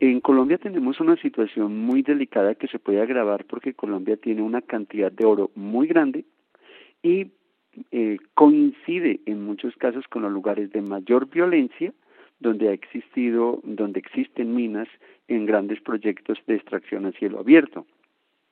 En 0.00 0.20
Colombia 0.20 0.58
tenemos 0.58 1.00
una 1.00 1.16
situación 1.16 1.78
muy 1.78 2.02
delicada 2.02 2.56
que 2.56 2.66
se 2.66 2.80
puede 2.80 3.00
agravar 3.00 3.44
porque 3.44 3.74
Colombia 3.74 4.16
tiene 4.16 4.42
una 4.42 4.60
cantidad 4.60 5.12
de 5.12 5.24
oro 5.24 5.50
muy 5.54 5.86
grande 5.86 6.24
y 7.02 7.28
eh, 7.90 8.18
coincide 8.34 9.20
en 9.26 9.44
muchos 9.44 9.74
casos 9.76 10.06
con 10.08 10.22
los 10.22 10.32
lugares 10.32 10.70
de 10.72 10.82
mayor 10.82 11.28
violencia 11.28 11.92
donde 12.40 12.68
ha 12.68 12.72
existido, 12.72 13.60
donde 13.62 14.00
existen 14.00 14.54
minas 14.54 14.88
en 15.28 15.46
grandes 15.46 15.80
proyectos 15.80 16.38
de 16.46 16.56
extracción 16.56 17.06
a 17.06 17.12
cielo 17.12 17.38
abierto. 17.38 17.86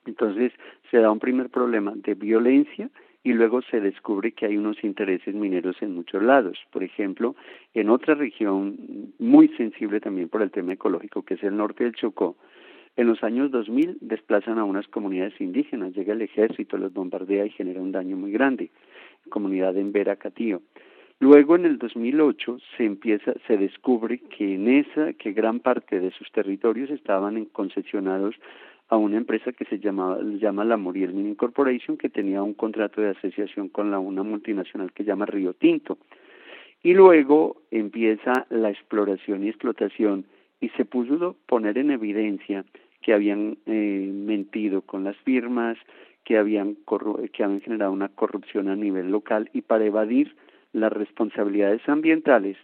Entonces 0.07 0.53
se 0.91 0.99
da 0.99 1.11
un 1.11 1.19
primer 1.19 1.51
problema 1.51 1.93
de 1.95 2.15
violencia 2.15 2.91
y 3.25 3.33
luego 3.35 3.63
se 3.63 3.81
descubre 3.81 4.33
que 4.33 4.47
hay 4.47 4.57
unos 4.57 4.83
intereses 4.83 5.35
mineros 5.35 5.77
en 5.81 5.95
muchos 5.95 6.23
lados. 6.23 6.59
Por 6.71 6.83
ejemplo, 6.83 7.37
en 7.75 7.89
otra 7.89 8.15
región 8.15 9.13
muy 9.19 9.49
sensible 9.57 10.01
también 10.01 10.29
por 10.29 10.43
el 10.43 10.51
tema 10.51 10.73
ecológico, 10.73 11.23
que 11.23 11.35
es 11.35 11.43
el 11.45 11.57
norte 11.57 11.85
del 11.85 11.95
Chocó, 11.95 12.37
en 12.95 13.07
los 13.07 13.23
años 13.23 13.51
2000 13.51 13.99
desplazan 14.03 14.59
a 14.59 14.65
unas 14.65 14.87
comunidades 14.87 15.41
indígenas, 15.41 15.95
llega 15.95 16.13
el 16.13 16.21
ejército, 16.21 16.77
los 16.77 16.93
bombardea 16.93 17.47
y 17.47 17.51
genera 17.51 17.81
un 17.81 17.93
daño 17.93 18.17
muy 18.17 18.33
grande. 18.33 18.71
Comunidad 19.29 19.77
en 19.77 19.93
Veracatío. 19.93 20.63
Luego 21.19 21.55
en 21.55 21.67
el 21.67 21.79
2008 21.79 22.59
se 22.77 22.85
empieza, 22.85 23.33
se 23.47 23.57
descubre 23.57 24.19
que 24.19 24.55
en 24.55 24.69
esa, 24.69 25.13
que 25.13 25.33
gran 25.33 25.61
parte 25.61 26.01
de 26.01 26.11
sus 26.11 26.31
territorios 26.33 26.91
estaban 26.91 27.45
concesionados 27.47 28.35
a 28.89 28.97
una 28.97 29.17
empresa 29.17 29.53
que 29.53 29.65
se 29.67 29.79
llamaba, 29.79 30.19
llama 30.21 30.65
la 30.65 30.77
Moriel 30.77 31.15
Mining 31.15 31.37
Corporation, 31.37 31.97
que 31.97 32.09
tenía 32.09 32.43
un 32.43 32.55
contrato 32.55 33.01
de 33.01 33.11
asociación 33.11 33.69
con 33.69 33.91
la, 33.91 33.99
una 33.99 34.23
multinacional 34.23 34.93
que 34.93 35.05
llama 35.05 35.25
Río 35.25 35.55
Tinto. 35.55 35.97
Y 36.83 36.93
luego 36.95 37.63
empieza 37.71 38.47
la 38.51 38.71
exploración 38.71 39.45
y 39.45 39.49
explotación 39.49 40.27
y 40.61 40.71
se 40.71 40.85
pudo 40.85 41.37
poner 41.47 41.79
en 41.79 41.93
evidencia 41.93 42.65
que 43.01 43.15
habían 43.15 43.59
eh, 43.67 44.11
mentido 44.13 44.83
con 44.83 45.05
las 45.05 45.17
firmas, 45.19 45.79
que 46.25 46.39
habían, 46.39 46.77
que 47.33 47.45
habían 47.45 47.61
generado 47.61 47.93
una 47.93 48.09
corrupción 48.09 48.69
a 48.69 48.77
nivel 48.77 49.11
local 49.11 49.51
y 49.53 49.63
para 49.63 49.85
evadir 49.85 50.35
las 50.73 50.93
responsabilidades 50.93 51.87
ambientales 51.89 52.57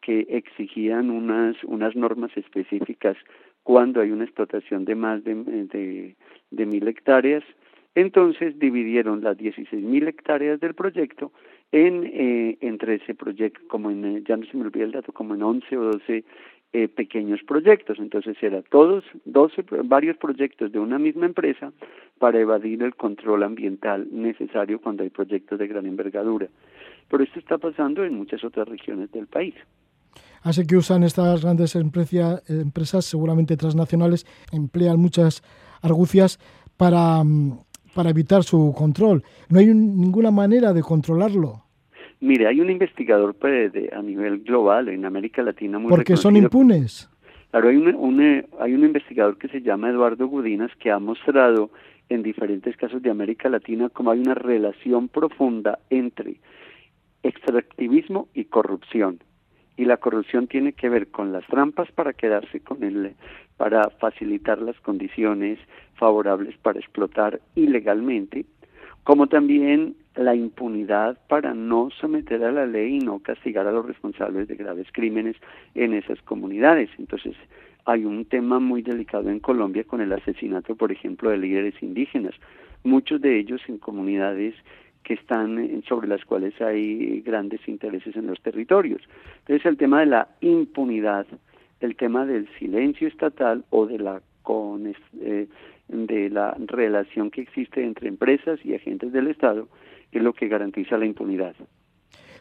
que 0.00 0.26
exigían 0.28 1.10
unas, 1.10 1.56
unas 1.64 1.96
normas 1.96 2.30
específicas 2.36 3.16
cuando 3.62 4.00
hay 4.00 4.10
una 4.10 4.24
explotación 4.24 4.84
de 4.84 4.94
más 4.94 5.24
de, 5.24 5.34
de, 5.34 6.16
de 6.50 6.66
mil 6.66 6.86
hectáreas. 6.88 7.44
Entonces 7.94 8.58
dividieron 8.58 9.22
las 9.22 9.36
16 9.36 9.82
mil 9.84 10.06
hectáreas 10.06 10.60
del 10.60 10.74
proyecto 10.74 11.32
en, 11.72 12.04
eh, 12.04 12.58
entre 12.60 12.94
ese 12.96 13.14
proyecto, 13.14 13.60
como 13.68 13.90
en, 13.90 14.24
ya 14.24 14.36
no 14.36 14.46
se 14.46 14.56
me 14.56 14.64
olvida 14.64 14.84
el 14.84 14.92
dato, 14.92 15.12
como 15.12 15.34
en 15.34 15.42
11 15.42 15.76
o 15.76 15.84
12 15.84 16.24
eh, 16.72 16.88
pequeños 16.88 17.40
proyectos. 17.46 17.98
Entonces 17.98 18.36
era 18.42 18.62
todos, 18.62 19.04
12, 19.24 19.64
varios 19.84 20.16
proyectos 20.18 20.70
de 20.70 20.78
una 20.78 20.98
misma 20.98 21.26
empresa 21.26 21.72
para 22.18 22.40
evadir 22.40 22.82
el 22.82 22.94
control 22.94 23.42
ambiental 23.42 24.06
necesario 24.10 24.80
cuando 24.80 25.02
hay 25.02 25.10
proyectos 25.10 25.58
de 25.58 25.66
gran 25.66 25.86
envergadura. 25.86 26.48
Pero 27.08 27.24
esto 27.24 27.38
está 27.38 27.56
pasando 27.58 28.04
en 28.04 28.14
muchas 28.14 28.44
otras 28.44 28.68
regiones 28.68 29.10
del 29.12 29.26
país. 29.26 29.54
Así 30.42 30.66
que 30.66 30.76
usan 30.76 31.02
estas 31.02 31.42
grandes 31.42 31.74
empresas, 31.74 33.04
seguramente 33.04 33.56
transnacionales, 33.56 34.26
emplean 34.52 35.00
muchas 35.00 35.42
argucias 35.82 36.38
para, 36.76 37.24
mm, 37.24 37.58
para 37.94 38.10
evitar 38.10 38.44
su 38.44 38.74
control. 38.76 39.22
¿No 39.48 39.58
hay 39.58 39.66
ninguna 39.66 40.30
manera 40.30 40.72
de 40.72 40.82
controlarlo? 40.82 41.67
Mire, 42.20 42.46
hay 42.46 42.60
un 42.60 42.70
investigador 42.70 43.34
pues, 43.34 43.72
a 43.92 44.02
nivel 44.02 44.40
global 44.40 44.88
en 44.88 45.04
América 45.04 45.42
Latina 45.42 45.78
muy 45.78 45.88
Porque 45.88 46.16
son 46.16 46.36
impunes. 46.36 47.08
Claro, 47.50 47.68
hay 47.68 47.76
un, 47.76 48.46
hay 48.60 48.74
un 48.74 48.84
investigador 48.84 49.38
que 49.38 49.48
se 49.48 49.62
llama 49.62 49.90
Eduardo 49.90 50.26
Gudinas 50.26 50.70
que 50.80 50.90
ha 50.90 50.98
mostrado 50.98 51.70
en 52.08 52.22
diferentes 52.22 52.76
casos 52.76 53.02
de 53.02 53.10
América 53.10 53.48
Latina 53.48 53.88
cómo 53.88 54.10
hay 54.10 54.20
una 54.20 54.34
relación 54.34 55.08
profunda 55.08 55.78
entre 55.90 56.36
extractivismo 57.22 58.28
y 58.34 58.44
corrupción 58.46 59.20
y 59.78 59.84
la 59.84 59.96
corrupción 59.96 60.48
tiene 60.48 60.72
que 60.72 60.88
ver 60.88 61.06
con 61.08 61.32
las 61.32 61.46
trampas 61.46 61.90
para 61.92 62.12
quedarse 62.12 62.60
con 62.60 62.82
él, 62.82 63.14
para 63.56 63.88
facilitar 63.90 64.60
las 64.60 64.78
condiciones 64.80 65.58
favorables 65.94 66.56
para 66.58 66.80
explotar 66.80 67.40
ilegalmente, 67.54 68.44
como 69.04 69.28
también 69.28 69.94
la 70.18 70.34
impunidad 70.34 71.16
para 71.28 71.54
no 71.54 71.90
someter 71.90 72.42
a 72.44 72.50
la 72.50 72.66
ley 72.66 72.96
y 72.96 72.98
no 72.98 73.20
castigar 73.20 73.66
a 73.66 73.72
los 73.72 73.86
responsables 73.86 74.48
de 74.48 74.56
graves 74.56 74.88
crímenes 74.92 75.36
en 75.74 75.94
esas 75.94 76.20
comunidades. 76.22 76.90
Entonces, 76.98 77.36
hay 77.84 78.04
un 78.04 78.24
tema 78.24 78.58
muy 78.58 78.82
delicado 78.82 79.30
en 79.30 79.38
Colombia 79.38 79.84
con 79.84 80.00
el 80.00 80.12
asesinato, 80.12 80.74
por 80.74 80.90
ejemplo, 80.90 81.30
de 81.30 81.38
líderes 81.38 81.80
indígenas, 81.82 82.34
muchos 82.82 83.20
de 83.20 83.38
ellos 83.38 83.60
en 83.68 83.78
comunidades 83.78 84.54
que 85.04 85.14
están 85.14 85.82
sobre 85.88 86.08
las 86.08 86.24
cuales 86.24 86.60
hay 86.60 87.20
grandes 87.20 87.66
intereses 87.68 88.14
en 88.16 88.26
los 88.26 88.40
territorios. 88.42 89.00
Entonces 89.38 89.64
el 89.66 89.76
tema 89.76 90.00
de 90.00 90.06
la 90.06 90.28
impunidad, 90.40 91.26
el 91.80 91.96
tema 91.96 92.26
del 92.26 92.48
silencio 92.58 93.06
estatal 93.06 93.64
o 93.70 93.86
de 93.86 93.98
la 93.98 94.20
eh, 95.20 95.46
de 95.88 96.30
la 96.30 96.56
relación 96.58 97.30
que 97.30 97.42
existe 97.42 97.84
entre 97.84 98.08
empresas 98.08 98.58
y 98.64 98.74
agentes 98.74 99.12
del 99.12 99.28
Estado 99.28 99.68
es 100.12 100.22
lo 100.22 100.32
que 100.32 100.48
garantiza 100.48 100.96
la 100.98 101.06
impunidad. 101.06 101.54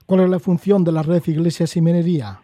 ¿Cuál 0.05 0.21
es 0.21 0.29
la 0.29 0.39
función 0.39 0.83
de 0.83 0.91
la 0.91 1.03
red 1.03 1.21
Iglesias 1.27 1.75
y 1.75 1.81
Minería? 1.81 2.39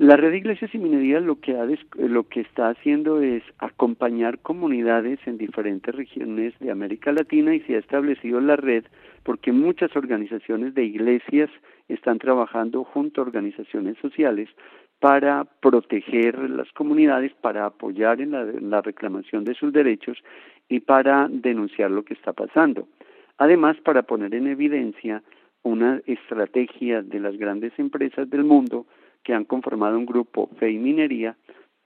La 0.00 0.16
red 0.16 0.32
iglesias 0.32 0.74
y 0.74 0.78
minería 0.78 1.20
lo 1.20 1.40
que, 1.40 1.58
ha 1.58 1.66
lo 1.98 2.26
que 2.26 2.40
está 2.40 2.70
haciendo 2.70 3.20
es 3.20 3.42
acompañar 3.58 4.38
comunidades 4.38 5.18
en 5.26 5.36
diferentes 5.36 5.94
regiones 5.94 6.54
de 6.58 6.70
América 6.70 7.12
Latina 7.12 7.54
y 7.54 7.60
se 7.60 7.74
ha 7.74 7.80
establecido 7.80 8.40
la 8.40 8.56
red 8.56 8.84
porque 9.24 9.52
muchas 9.52 9.94
organizaciones 9.94 10.74
de 10.74 10.84
iglesias 10.84 11.50
están 11.88 12.18
trabajando 12.18 12.82
junto 12.82 13.20
a 13.20 13.24
organizaciones 13.24 13.98
sociales 13.98 14.48
para 15.00 15.44
proteger 15.44 16.38
las 16.48 16.72
comunidades, 16.72 17.32
para 17.34 17.66
apoyar 17.66 18.22
en 18.22 18.30
la, 18.30 18.40
en 18.40 18.70
la 18.70 18.80
reclamación 18.80 19.44
de 19.44 19.54
sus 19.54 19.70
derechos 19.70 20.16
y 20.70 20.80
para 20.80 21.28
denunciar 21.28 21.90
lo 21.90 22.04
que 22.06 22.14
está 22.14 22.32
pasando. 22.32 22.88
Además, 23.40 23.78
para 23.82 24.02
poner 24.02 24.34
en 24.34 24.48
evidencia 24.48 25.22
una 25.62 26.02
estrategia 26.04 27.00
de 27.00 27.20
las 27.20 27.38
grandes 27.38 27.72
empresas 27.78 28.28
del 28.28 28.44
mundo 28.44 28.84
que 29.22 29.32
han 29.32 29.46
conformado 29.46 29.96
un 29.96 30.04
grupo 30.04 30.50
Fe 30.58 30.72
y 30.72 30.78
Minería 30.78 31.36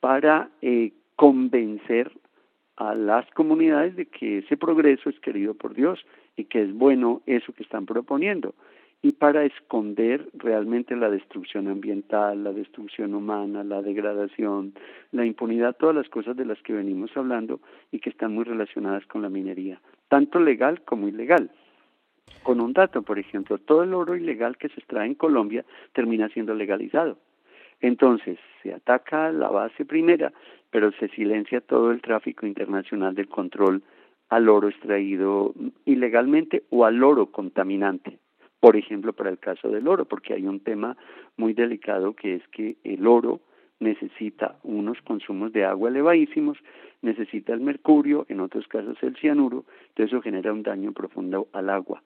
para 0.01 0.51
eh, 0.63 0.91
convencer 1.15 2.11
a 2.75 2.97
las 2.97 3.31
comunidades 3.31 3.95
de 3.95 4.07
que 4.07 4.39
ese 4.39 4.57
progreso 4.57 5.09
es 5.09 5.21
querido 5.21 5.55
por 5.55 5.75
Dios 5.75 6.05
y 6.37 6.47
que 6.47 6.61
es 6.61 6.75
bueno 6.75 7.23
eso 7.25 7.53
que 7.53 7.63
están 7.63 7.87
proponiendo. 7.87 8.57
Y 9.01 9.13
para 9.13 9.45
esconder 9.45 10.29
realmente 10.35 10.97
la 10.97 11.09
destrucción 11.09 11.69
ambiental, 11.69 12.43
la 12.43 12.53
destrucción 12.53 13.15
humana, 13.15 13.63
la 13.63 13.81
degradación, 13.81 14.75
la 15.13 15.25
impunidad, 15.25 15.77
todas 15.77 15.95
las 15.95 16.09
cosas 16.09 16.37
de 16.37 16.47
las 16.47 16.61
que 16.63 16.73
venimos 16.73 17.17
hablando 17.17 17.61
y 17.93 18.01
que 18.01 18.11
están 18.11 18.35
muy 18.35 18.43
relacionadas 18.43 19.07
con 19.07 19.23
la 19.23 19.29
minería, 19.29 19.81
tanto 20.09 20.41
legal 20.41 20.83
como 20.83 21.09
ilegal. 21.09 21.51
Con 22.43 22.61
un 22.61 22.73
dato, 22.73 23.03
por 23.03 23.19
ejemplo, 23.19 23.59
todo 23.59 23.83
el 23.83 23.95
oro 23.95 24.17
ilegal 24.17 24.57
que 24.57 24.69
se 24.69 24.81
extrae 24.81 25.07
en 25.07 25.15
Colombia 25.15 25.65
termina 25.93 26.29
siendo 26.29 26.55
legalizado. 26.55 27.19
Entonces, 27.81 28.39
se 28.63 28.73
ataca 28.73 29.31
la 29.33 29.49
base 29.49 29.85
primera, 29.85 30.33
pero 30.71 30.93
se 30.93 31.09
silencia 31.09 31.61
todo 31.61 31.91
el 31.91 32.01
tráfico 32.01 32.47
internacional 32.47 33.15
del 33.15 33.29
control 33.29 33.83
al 34.29 34.49
oro 34.49 34.69
extraído 34.69 35.55
ilegalmente 35.85 36.65
o 36.71 36.85
al 36.85 37.03
oro 37.03 37.27
contaminante. 37.27 38.19
Por 38.61 38.77
ejemplo, 38.77 39.13
para 39.13 39.31
el 39.31 39.39
caso 39.39 39.69
del 39.69 39.87
oro, 39.87 40.07
porque 40.07 40.35
hay 40.35 40.47
un 40.47 40.61
tema 40.61 40.97
muy 41.37 41.53
delicado 41.53 42.15
que 42.15 42.37
es 42.37 42.49
que 42.49 42.77
el 42.85 43.07
oro 43.07 43.41
necesita 43.85 44.59
unos 44.65 45.01
consumos 45.03 45.53
de 45.53 45.65
agua 45.65 45.91
elevadísimos, 45.91 46.59
necesita 47.03 47.53
el 47.53 47.61
mercurio, 47.61 48.27
en 48.29 48.41
otros 48.41 48.67
casos 48.67 48.97
el 49.03 49.17
cianuro, 49.17 49.65
entonces 49.89 50.13
eso 50.13 50.23
genera 50.23 50.53
un 50.53 50.63
daño 50.63 50.93
profundo 50.93 51.49
al 51.53 51.71
agua. 51.71 52.03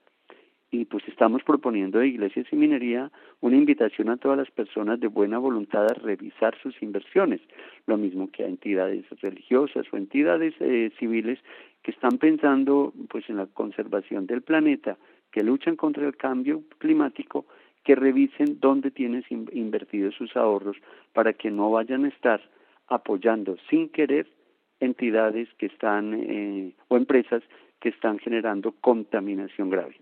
Y 0.71 0.85
pues 0.85 1.03
estamos 1.09 1.43
proponiendo 1.45 2.01
de 2.01 2.09
Iglesias 2.09 2.47
y 2.53 2.57
Minería 2.57 3.11
una 3.41 3.57
invitación 3.57 4.11
a 4.11 4.19
todas 4.19 4.37
las 4.37 4.51
personas 4.51 5.01
de 5.01 5.07
buena 5.07 5.39
voluntad 5.39 5.85
a 5.85 5.95
revisar 5.95 6.59
sus 6.63 6.83
inversiones, 6.83 7.41
lo 7.87 7.97
mismo 7.97 8.31
que 8.31 8.45
a 8.45 8.49
entidades 8.49 9.07
religiosas 9.23 9.87
o 9.91 9.97
entidades 9.97 10.55
eh, 10.61 10.91
civiles 10.99 11.39
que 11.83 11.93
están 11.93 12.19
pensando 12.19 12.93
pues 13.09 13.31
en 13.31 13.37
la 13.37 13.47
conservación 13.47 14.27
del 14.27 14.43
planeta, 14.43 14.99
que 15.31 15.43
luchan 15.43 15.77
contra 15.77 16.07
el 16.07 16.17
cambio 16.17 16.63
climático, 16.79 17.47
que 17.89 17.95
revisen 17.95 18.59
dónde 18.61 18.91
tienes 18.91 19.25
invertidos 19.31 20.15
sus 20.15 20.37
ahorros 20.37 20.77
para 21.15 21.33
que 21.33 21.51
no 21.51 21.71
vayan 21.71 22.05
a 22.05 22.09
estar 22.09 22.39
apoyando 22.87 23.57
sin 23.71 23.89
querer 23.89 24.27
entidades 24.79 25.49
que 25.57 25.65
están 25.65 26.13
eh, 26.13 26.75
o 26.89 26.99
empresas 26.99 27.43
que 27.81 27.89
están 27.89 28.19
generando 28.19 28.75
contaminación 28.83 29.71
grave. 29.71 29.97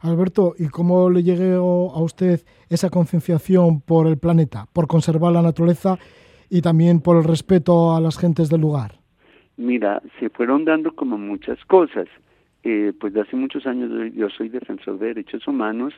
Alberto, 0.00 0.52
¿y 0.58 0.68
cómo 0.68 1.08
le 1.08 1.22
llegó 1.22 1.94
a 1.94 2.02
usted 2.02 2.40
esa 2.68 2.90
concienciación 2.90 3.80
por 3.80 4.06
el 4.06 4.18
planeta, 4.18 4.66
por 4.74 4.86
conservar 4.86 5.32
la 5.32 5.40
naturaleza 5.40 5.96
y 6.50 6.60
también 6.60 7.00
por 7.00 7.16
el 7.16 7.24
respeto 7.24 7.96
a 7.96 8.02
las 8.02 8.18
gentes 8.18 8.50
del 8.50 8.60
lugar? 8.60 8.96
Mira, 9.56 10.02
se 10.20 10.28
fueron 10.28 10.66
dando 10.66 10.94
como 10.94 11.16
muchas 11.16 11.58
cosas. 11.64 12.06
Eh, 12.64 12.92
pues 12.98 13.14
de 13.14 13.22
hace 13.22 13.36
muchos 13.36 13.66
años 13.66 13.90
yo 14.14 14.28
soy 14.28 14.50
defensor 14.50 14.98
de 14.98 15.08
derechos 15.08 15.46
humanos 15.48 15.94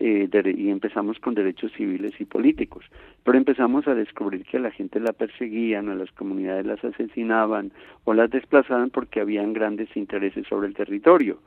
eh, 0.00 0.28
y 0.56 0.70
empezamos 0.70 1.18
con 1.18 1.34
derechos 1.34 1.72
civiles 1.72 2.18
y 2.18 2.24
políticos, 2.24 2.86
pero 3.22 3.36
empezamos 3.36 3.86
a 3.86 3.94
descubrir 3.94 4.44
que 4.44 4.56
a 4.56 4.60
la 4.60 4.70
gente 4.70 4.98
la 4.98 5.12
perseguían, 5.12 5.90
a 5.90 5.94
las 5.94 6.10
comunidades 6.12 6.64
las 6.64 6.82
asesinaban 6.82 7.70
o 8.04 8.14
las 8.14 8.30
desplazaban 8.30 8.88
porque 8.88 9.20
habían 9.20 9.52
grandes 9.52 9.94
intereses 9.94 10.46
sobre 10.48 10.68
el 10.68 10.74
territorio. 10.74 11.38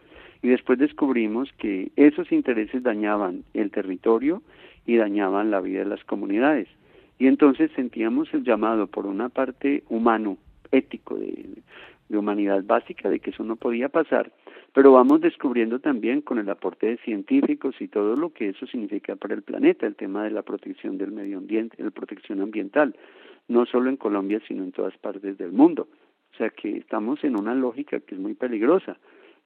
Y 0.43 0.49
después 0.49 0.77
descubrimos 0.77 1.51
que 1.53 1.91
esos 1.95 2.31
intereses 2.31 2.83
dañaban 2.83 3.43
el 3.55 3.71
territorio 3.71 4.43
y 4.85 4.97
dañaban 4.97 5.49
la 5.49 5.59
vida 5.59 5.79
de 5.79 5.85
las 5.85 6.03
comunidades. 6.03 6.67
Y 7.17 7.27
entonces 7.27 7.71
sentíamos 7.75 8.31
el 8.33 8.43
llamado 8.43 8.85
por 8.85 9.07
una 9.07 9.29
parte 9.29 9.83
humano, 9.89 10.37
ético, 10.71 11.15
de, 11.15 11.45
de 12.13 12.19
humanidad 12.19 12.63
básica, 12.63 13.09
de 13.09 13.19
que 13.19 13.31
eso 13.31 13.43
no 13.43 13.55
podía 13.55 13.89
pasar, 13.89 14.31
pero 14.71 14.91
vamos 14.91 15.19
descubriendo 15.19 15.79
también 15.79 16.21
con 16.21 16.37
el 16.37 16.47
aporte 16.47 16.85
de 16.85 16.97
científicos 16.97 17.75
y 17.79 17.87
todo 17.87 18.15
lo 18.15 18.31
que 18.31 18.49
eso 18.49 18.67
significa 18.67 19.15
para 19.15 19.33
el 19.33 19.41
planeta, 19.41 19.87
el 19.87 19.95
tema 19.95 20.23
de 20.23 20.29
la 20.29 20.43
protección 20.43 20.97
del 20.99 21.11
medio 21.11 21.39
ambiente, 21.39 21.81
la 21.83 21.89
protección 21.89 22.39
ambiental, 22.39 22.95
no 23.47 23.65
solo 23.65 23.89
en 23.89 23.97
Colombia, 23.97 24.39
sino 24.47 24.63
en 24.63 24.71
todas 24.71 24.95
partes 24.97 25.37
del 25.39 25.51
mundo. 25.51 25.87
O 26.33 26.37
sea 26.37 26.51
que 26.51 26.77
estamos 26.77 27.23
en 27.23 27.35
una 27.35 27.55
lógica 27.55 27.99
que 27.99 28.13
es 28.13 28.21
muy 28.21 28.35
peligrosa, 28.35 28.97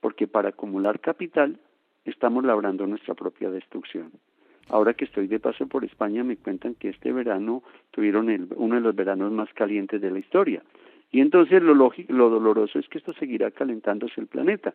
porque 0.01 0.27
para 0.27 0.49
acumular 0.49 0.99
capital 0.99 1.57
estamos 2.03 2.43
labrando 2.43 2.85
nuestra 2.85 3.15
propia 3.15 3.49
destrucción. 3.49 4.11
Ahora 4.69 4.93
que 4.93 5.05
estoy 5.05 5.27
de 5.27 5.39
paso 5.39 5.67
por 5.67 5.85
España 5.85 6.25
me 6.25 6.35
cuentan 6.35 6.75
que 6.75 6.89
este 6.89 7.13
verano 7.13 7.63
tuvieron 7.91 8.29
el, 8.29 8.47
uno 8.57 8.75
de 8.75 8.81
los 8.81 8.93
veranos 8.93 9.31
más 9.31 9.51
calientes 9.53 10.01
de 10.01 10.11
la 10.11 10.19
historia. 10.19 10.61
Y 11.11 11.21
entonces 11.21 11.61
lo, 11.61 11.73
lógico, 11.73 12.11
lo 12.13 12.29
doloroso 12.29 12.79
es 12.79 12.87
que 12.89 12.97
esto 12.97 13.13
seguirá 13.13 13.51
calentándose 13.51 14.19
el 14.19 14.27
planeta. 14.27 14.73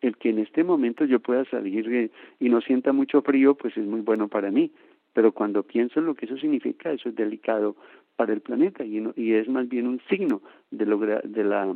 El 0.00 0.16
que 0.16 0.30
en 0.30 0.38
este 0.38 0.64
momento 0.64 1.04
yo 1.04 1.20
pueda 1.20 1.44
salir 1.46 1.92
eh, 1.92 2.10
y 2.38 2.48
no 2.48 2.60
sienta 2.60 2.92
mucho 2.92 3.22
frío, 3.22 3.54
pues 3.54 3.76
es 3.76 3.84
muy 3.84 4.00
bueno 4.00 4.28
para 4.28 4.50
mí. 4.50 4.70
Pero 5.12 5.32
cuando 5.32 5.62
pienso 5.62 6.00
en 6.00 6.06
lo 6.06 6.14
que 6.14 6.26
eso 6.26 6.36
significa, 6.36 6.92
eso 6.92 7.08
es 7.08 7.16
delicado 7.16 7.76
para 8.16 8.32
el 8.32 8.40
planeta 8.40 8.84
y, 8.84 9.02
y 9.16 9.32
es 9.32 9.48
más 9.48 9.68
bien 9.68 9.86
un 9.86 10.00
signo 10.08 10.42
de, 10.70 10.84
de 11.24 11.44
la, 11.44 11.74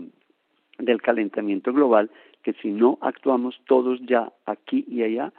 del 0.79 1.03
calentamiento 1.03 1.73
global 1.73 2.11
que 2.43 2.53
si 2.55 2.71
no 2.71 2.99
actuamos 3.01 3.59
todos 3.67 4.01
ya 4.03 4.33
aquí 4.45 4.85
y 4.87 5.03
allá, 5.03 5.33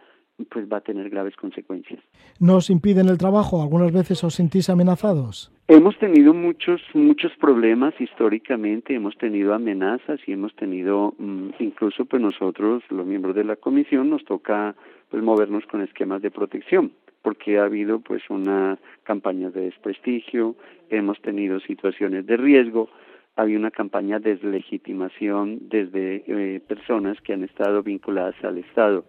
pues 0.49 0.71
va 0.71 0.77
a 0.77 0.81
tener 0.81 1.09
graves 1.09 1.35
consecuencias. 1.35 1.99
¿Nos 2.39 2.69
impiden 2.69 3.07
el 3.07 3.17
trabajo? 3.17 3.61
¿Algunas 3.61 3.93
veces 3.93 4.23
os 4.23 4.33
sentís 4.33 4.69
amenazados? 4.69 5.51
Hemos 5.67 5.97
tenido 5.97 6.33
muchos 6.33 6.81
muchos 6.93 7.31
problemas 7.39 7.93
históricamente, 7.99 8.93
hemos 8.93 9.17
tenido 9.17 9.53
amenazas 9.53 10.19
y 10.27 10.33
hemos 10.33 10.55
tenido 10.55 11.13
mm, 11.17 11.49
incluso 11.59 12.05
pues 12.05 12.21
nosotros 12.21 12.83
los 12.89 13.05
miembros 13.05 13.35
de 13.35 13.45
la 13.45 13.55
comisión 13.55 14.09
nos 14.09 14.23
toca 14.25 14.75
pues 15.09 15.23
movernos 15.23 15.65
con 15.65 15.81
esquemas 15.81 16.21
de 16.21 16.31
protección 16.31 16.91
porque 17.21 17.57
ha 17.57 17.63
habido 17.63 17.99
pues 18.01 18.21
una 18.29 18.77
campaña 19.01 19.49
de 19.49 19.61
desprestigio, 19.61 20.55
hemos 20.91 21.19
tenido 21.21 21.59
situaciones 21.59 22.27
de 22.27 22.37
riesgo, 22.37 22.87
había 23.35 23.57
una 23.57 23.71
campaña 23.71 24.19
de 24.19 24.35
deslegitimación 24.35 25.67
desde 25.69 26.23
eh, 26.27 26.59
personas 26.59 27.19
que 27.21 27.33
han 27.33 27.43
estado 27.43 27.81
vinculadas 27.81 28.35
al 28.43 28.59
Estado 28.59 29.05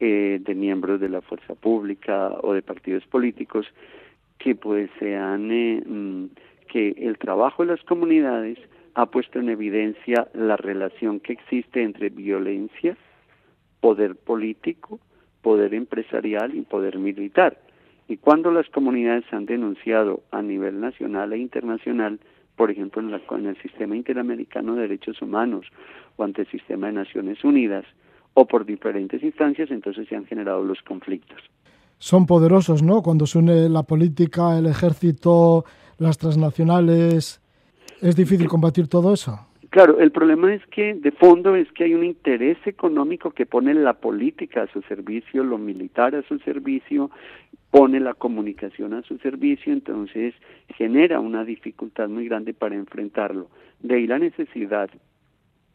eh, 0.00 0.38
de 0.40 0.54
miembros 0.54 1.00
de 1.00 1.08
la 1.08 1.20
fuerza 1.20 1.54
pública 1.54 2.30
o 2.42 2.52
de 2.52 2.62
partidos 2.62 3.04
políticos 3.06 3.66
que 4.38 4.54
pues 4.54 4.90
sean 4.98 5.50
eh, 5.50 5.82
mm, 5.84 6.26
que 6.68 6.90
el 6.98 7.18
trabajo 7.18 7.64
de 7.64 7.72
las 7.72 7.82
comunidades 7.84 8.58
ha 8.94 9.06
puesto 9.06 9.38
en 9.38 9.48
evidencia 9.48 10.28
la 10.34 10.56
relación 10.56 11.20
que 11.20 11.32
existe 11.32 11.82
entre 11.82 12.10
violencia, 12.10 12.96
poder 13.80 14.16
político, 14.16 15.00
poder 15.42 15.74
empresarial 15.74 16.54
y 16.54 16.62
poder 16.62 16.98
militar. 16.98 17.58
Y 18.08 18.16
cuando 18.16 18.50
las 18.50 18.68
comunidades 18.70 19.24
han 19.32 19.46
denunciado 19.46 20.22
a 20.30 20.42
nivel 20.42 20.80
nacional 20.80 21.32
e 21.32 21.38
internacional, 21.38 22.18
por 22.56 22.70
ejemplo 22.70 23.02
en, 23.02 23.10
la, 23.10 23.20
en 23.30 23.46
el 23.46 23.56
sistema 23.62 23.96
interamericano 23.96 24.74
de 24.74 24.82
derechos 24.82 25.20
humanos 25.22 25.66
o 26.16 26.24
ante 26.24 26.42
el 26.42 26.48
sistema 26.48 26.88
de 26.88 26.94
Naciones 26.94 27.44
Unidas, 27.44 27.84
o 28.40 28.46
por 28.46 28.64
diferentes 28.64 29.20
instancias, 29.20 29.68
entonces 29.72 30.06
se 30.08 30.14
han 30.14 30.24
generado 30.24 30.62
los 30.62 30.80
conflictos. 30.82 31.38
Son 31.98 32.24
poderosos, 32.24 32.84
¿no? 32.84 33.02
Cuando 33.02 33.26
se 33.26 33.38
une 33.38 33.68
la 33.68 33.82
política, 33.82 34.56
el 34.56 34.66
ejército, 34.66 35.64
las 35.98 36.18
transnacionales, 36.18 37.42
¿es 38.00 38.14
difícil 38.14 38.46
combatir 38.46 38.86
todo 38.86 39.12
eso? 39.12 39.40
Claro, 39.70 39.98
el 39.98 40.12
problema 40.12 40.54
es 40.54 40.64
que 40.66 40.94
de 40.94 41.10
fondo 41.10 41.56
es 41.56 41.66
que 41.72 41.82
hay 41.82 41.94
un 41.94 42.04
interés 42.04 42.58
económico 42.64 43.32
que 43.32 43.44
pone 43.44 43.74
la 43.74 43.94
política 43.94 44.62
a 44.62 44.72
su 44.72 44.82
servicio, 44.82 45.42
lo 45.42 45.58
militar 45.58 46.14
a 46.14 46.22
su 46.22 46.38
servicio, 46.38 47.10
pone 47.72 47.98
la 47.98 48.14
comunicación 48.14 48.94
a 48.94 49.02
su 49.02 49.18
servicio, 49.18 49.72
entonces 49.72 50.32
genera 50.76 51.18
una 51.18 51.44
dificultad 51.44 52.08
muy 52.08 52.28
grande 52.28 52.54
para 52.54 52.76
enfrentarlo. 52.76 53.48
De 53.80 53.96
ahí 53.96 54.06
la 54.06 54.20
necesidad 54.20 54.88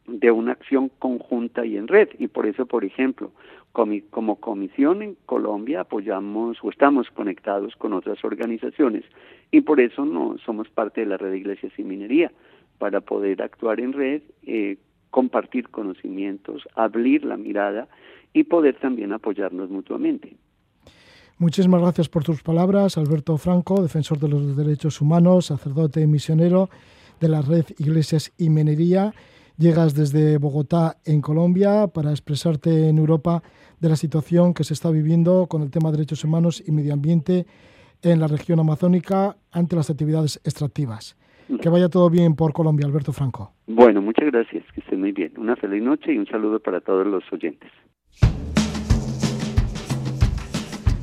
de 0.07 0.31
una 0.31 0.53
acción 0.53 0.89
conjunta 0.99 1.65
y 1.65 1.77
en 1.77 1.87
red. 1.87 2.09
Y 2.19 2.27
por 2.27 2.45
eso, 2.45 2.65
por 2.65 2.83
ejemplo, 2.83 3.31
como 3.71 4.35
comisión 4.35 5.01
en 5.01 5.17
Colombia 5.25 5.81
apoyamos 5.81 6.57
o 6.61 6.69
estamos 6.69 7.09
conectados 7.09 7.75
con 7.75 7.93
otras 7.93 8.23
organizaciones 8.23 9.03
y 9.51 9.61
por 9.61 9.79
eso 9.79 10.05
no 10.05 10.37
somos 10.45 10.69
parte 10.69 11.01
de 11.01 11.07
la 11.07 11.17
red 11.17 11.33
iglesias 11.33 11.73
y 11.77 11.83
minería, 11.83 12.31
para 12.77 13.01
poder 13.01 13.41
actuar 13.41 13.79
en 13.79 13.93
red, 13.93 14.21
eh, 14.45 14.77
compartir 15.09 15.69
conocimientos, 15.69 16.67
abrir 16.75 17.23
la 17.23 17.37
mirada 17.37 17.87
y 18.33 18.43
poder 18.43 18.75
también 18.79 19.13
apoyarnos 19.13 19.69
mutuamente. 19.69 20.35
Muchísimas 21.37 21.81
gracias 21.81 22.09
por 22.09 22.23
tus 22.23 22.43
palabras, 22.43 22.97
Alberto 22.97 23.37
Franco, 23.37 23.81
defensor 23.81 24.19
de 24.19 24.29
los 24.29 24.55
derechos 24.57 25.01
humanos, 25.01 25.47
sacerdote 25.47 26.01
y 26.01 26.07
misionero 26.07 26.69
de 27.19 27.29
la 27.29 27.41
red 27.41 27.65
Iglesias 27.77 28.33
y 28.37 28.49
Minería. 28.49 29.13
Llegas 29.57 29.93
desde 29.93 30.39
Bogotá, 30.39 30.97
en 31.05 31.21
Colombia, 31.21 31.87
para 31.87 32.09
expresarte 32.09 32.89
en 32.89 32.97
Europa 32.97 33.43
de 33.79 33.89
la 33.89 33.95
situación 33.95 34.55
que 34.55 34.63
se 34.63 34.73
está 34.73 34.89
viviendo 34.89 35.45
con 35.45 35.61
el 35.61 35.69
tema 35.69 35.91
de 35.91 35.97
derechos 35.97 36.23
humanos 36.23 36.63
y 36.65 36.71
medio 36.71 36.93
ambiente 36.93 37.45
en 38.01 38.19
la 38.19 38.27
región 38.27 38.59
amazónica 38.59 39.37
ante 39.51 39.75
las 39.75 39.91
actividades 39.91 40.41
extractivas. 40.43 41.15
Que 41.61 41.69
vaya 41.69 41.87
todo 41.87 42.09
bien 42.09 42.35
por 42.35 42.51
Colombia, 42.51 42.87
Alberto 42.87 43.13
Franco. 43.13 43.51
Bueno, 43.67 44.01
muchas 44.01 44.25
gracias, 44.31 44.63
que 44.73 44.81
estén 44.81 45.01
muy 45.01 45.11
bien. 45.11 45.33
Una 45.37 45.55
feliz 45.55 45.83
noche 45.83 46.13
y 46.13 46.17
un 46.17 46.25
saludo 46.25 46.59
para 46.59 46.81
todos 46.81 47.05
los 47.05 47.23
oyentes. 47.31 47.69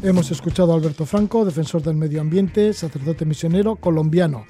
Hemos 0.03 0.31
escuchado 0.33 0.73
a 0.73 0.77
Alberto 0.77 1.05
Franco, 1.05 1.45
defensor 1.45 1.83
del 1.83 1.95
medio 1.95 2.21
ambiente, 2.21 2.73
sacerdote 2.73 3.25
misionero 3.27 3.77
colombiano. 3.77 4.45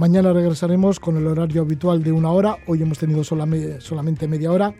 Mañana 0.00 0.32
regresaremos 0.32 0.98
con 0.98 1.18
el 1.18 1.26
horario 1.26 1.60
habitual 1.60 2.02
de 2.02 2.10
una 2.10 2.30
hora. 2.30 2.56
Hoy 2.66 2.80
hemos 2.80 2.98
tenido 2.98 3.22
solamente 3.22 4.26
media 4.26 4.50
hora. 4.50 4.74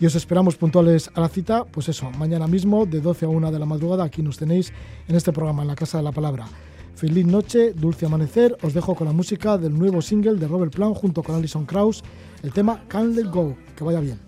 Y 0.00 0.06
os 0.06 0.14
esperamos 0.14 0.56
puntuales 0.56 1.10
a 1.14 1.20
la 1.20 1.28
cita, 1.28 1.66
pues 1.66 1.90
eso, 1.90 2.10
mañana 2.12 2.46
mismo 2.46 2.86
de 2.86 3.02
12 3.02 3.26
a 3.26 3.28
1 3.28 3.52
de 3.52 3.58
la 3.58 3.66
madrugada. 3.66 4.04
Aquí 4.04 4.22
nos 4.22 4.38
tenéis 4.38 4.72
en 5.06 5.16
este 5.16 5.32
programa, 5.32 5.60
en 5.60 5.68
la 5.68 5.74
Casa 5.74 5.98
de 5.98 6.04
la 6.04 6.12
Palabra. 6.12 6.46
Feliz 6.94 7.26
noche, 7.26 7.74
dulce 7.74 8.06
amanecer. 8.06 8.56
Os 8.62 8.72
dejo 8.72 8.94
con 8.94 9.06
la 9.06 9.12
música 9.12 9.58
del 9.58 9.78
nuevo 9.78 10.00
single 10.00 10.36
de 10.36 10.48
Robert 10.48 10.74
Plant 10.74 10.96
junto 10.96 11.22
con 11.22 11.34
Alison 11.34 11.66
Krauss, 11.66 12.02
el 12.42 12.50
tema 12.50 12.84
Can't 12.88 13.14
Let 13.14 13.28
Go. 13.30 13.54
Que 13.76 13.84
vaya 13.84 14.00
bien. 14.00 14.18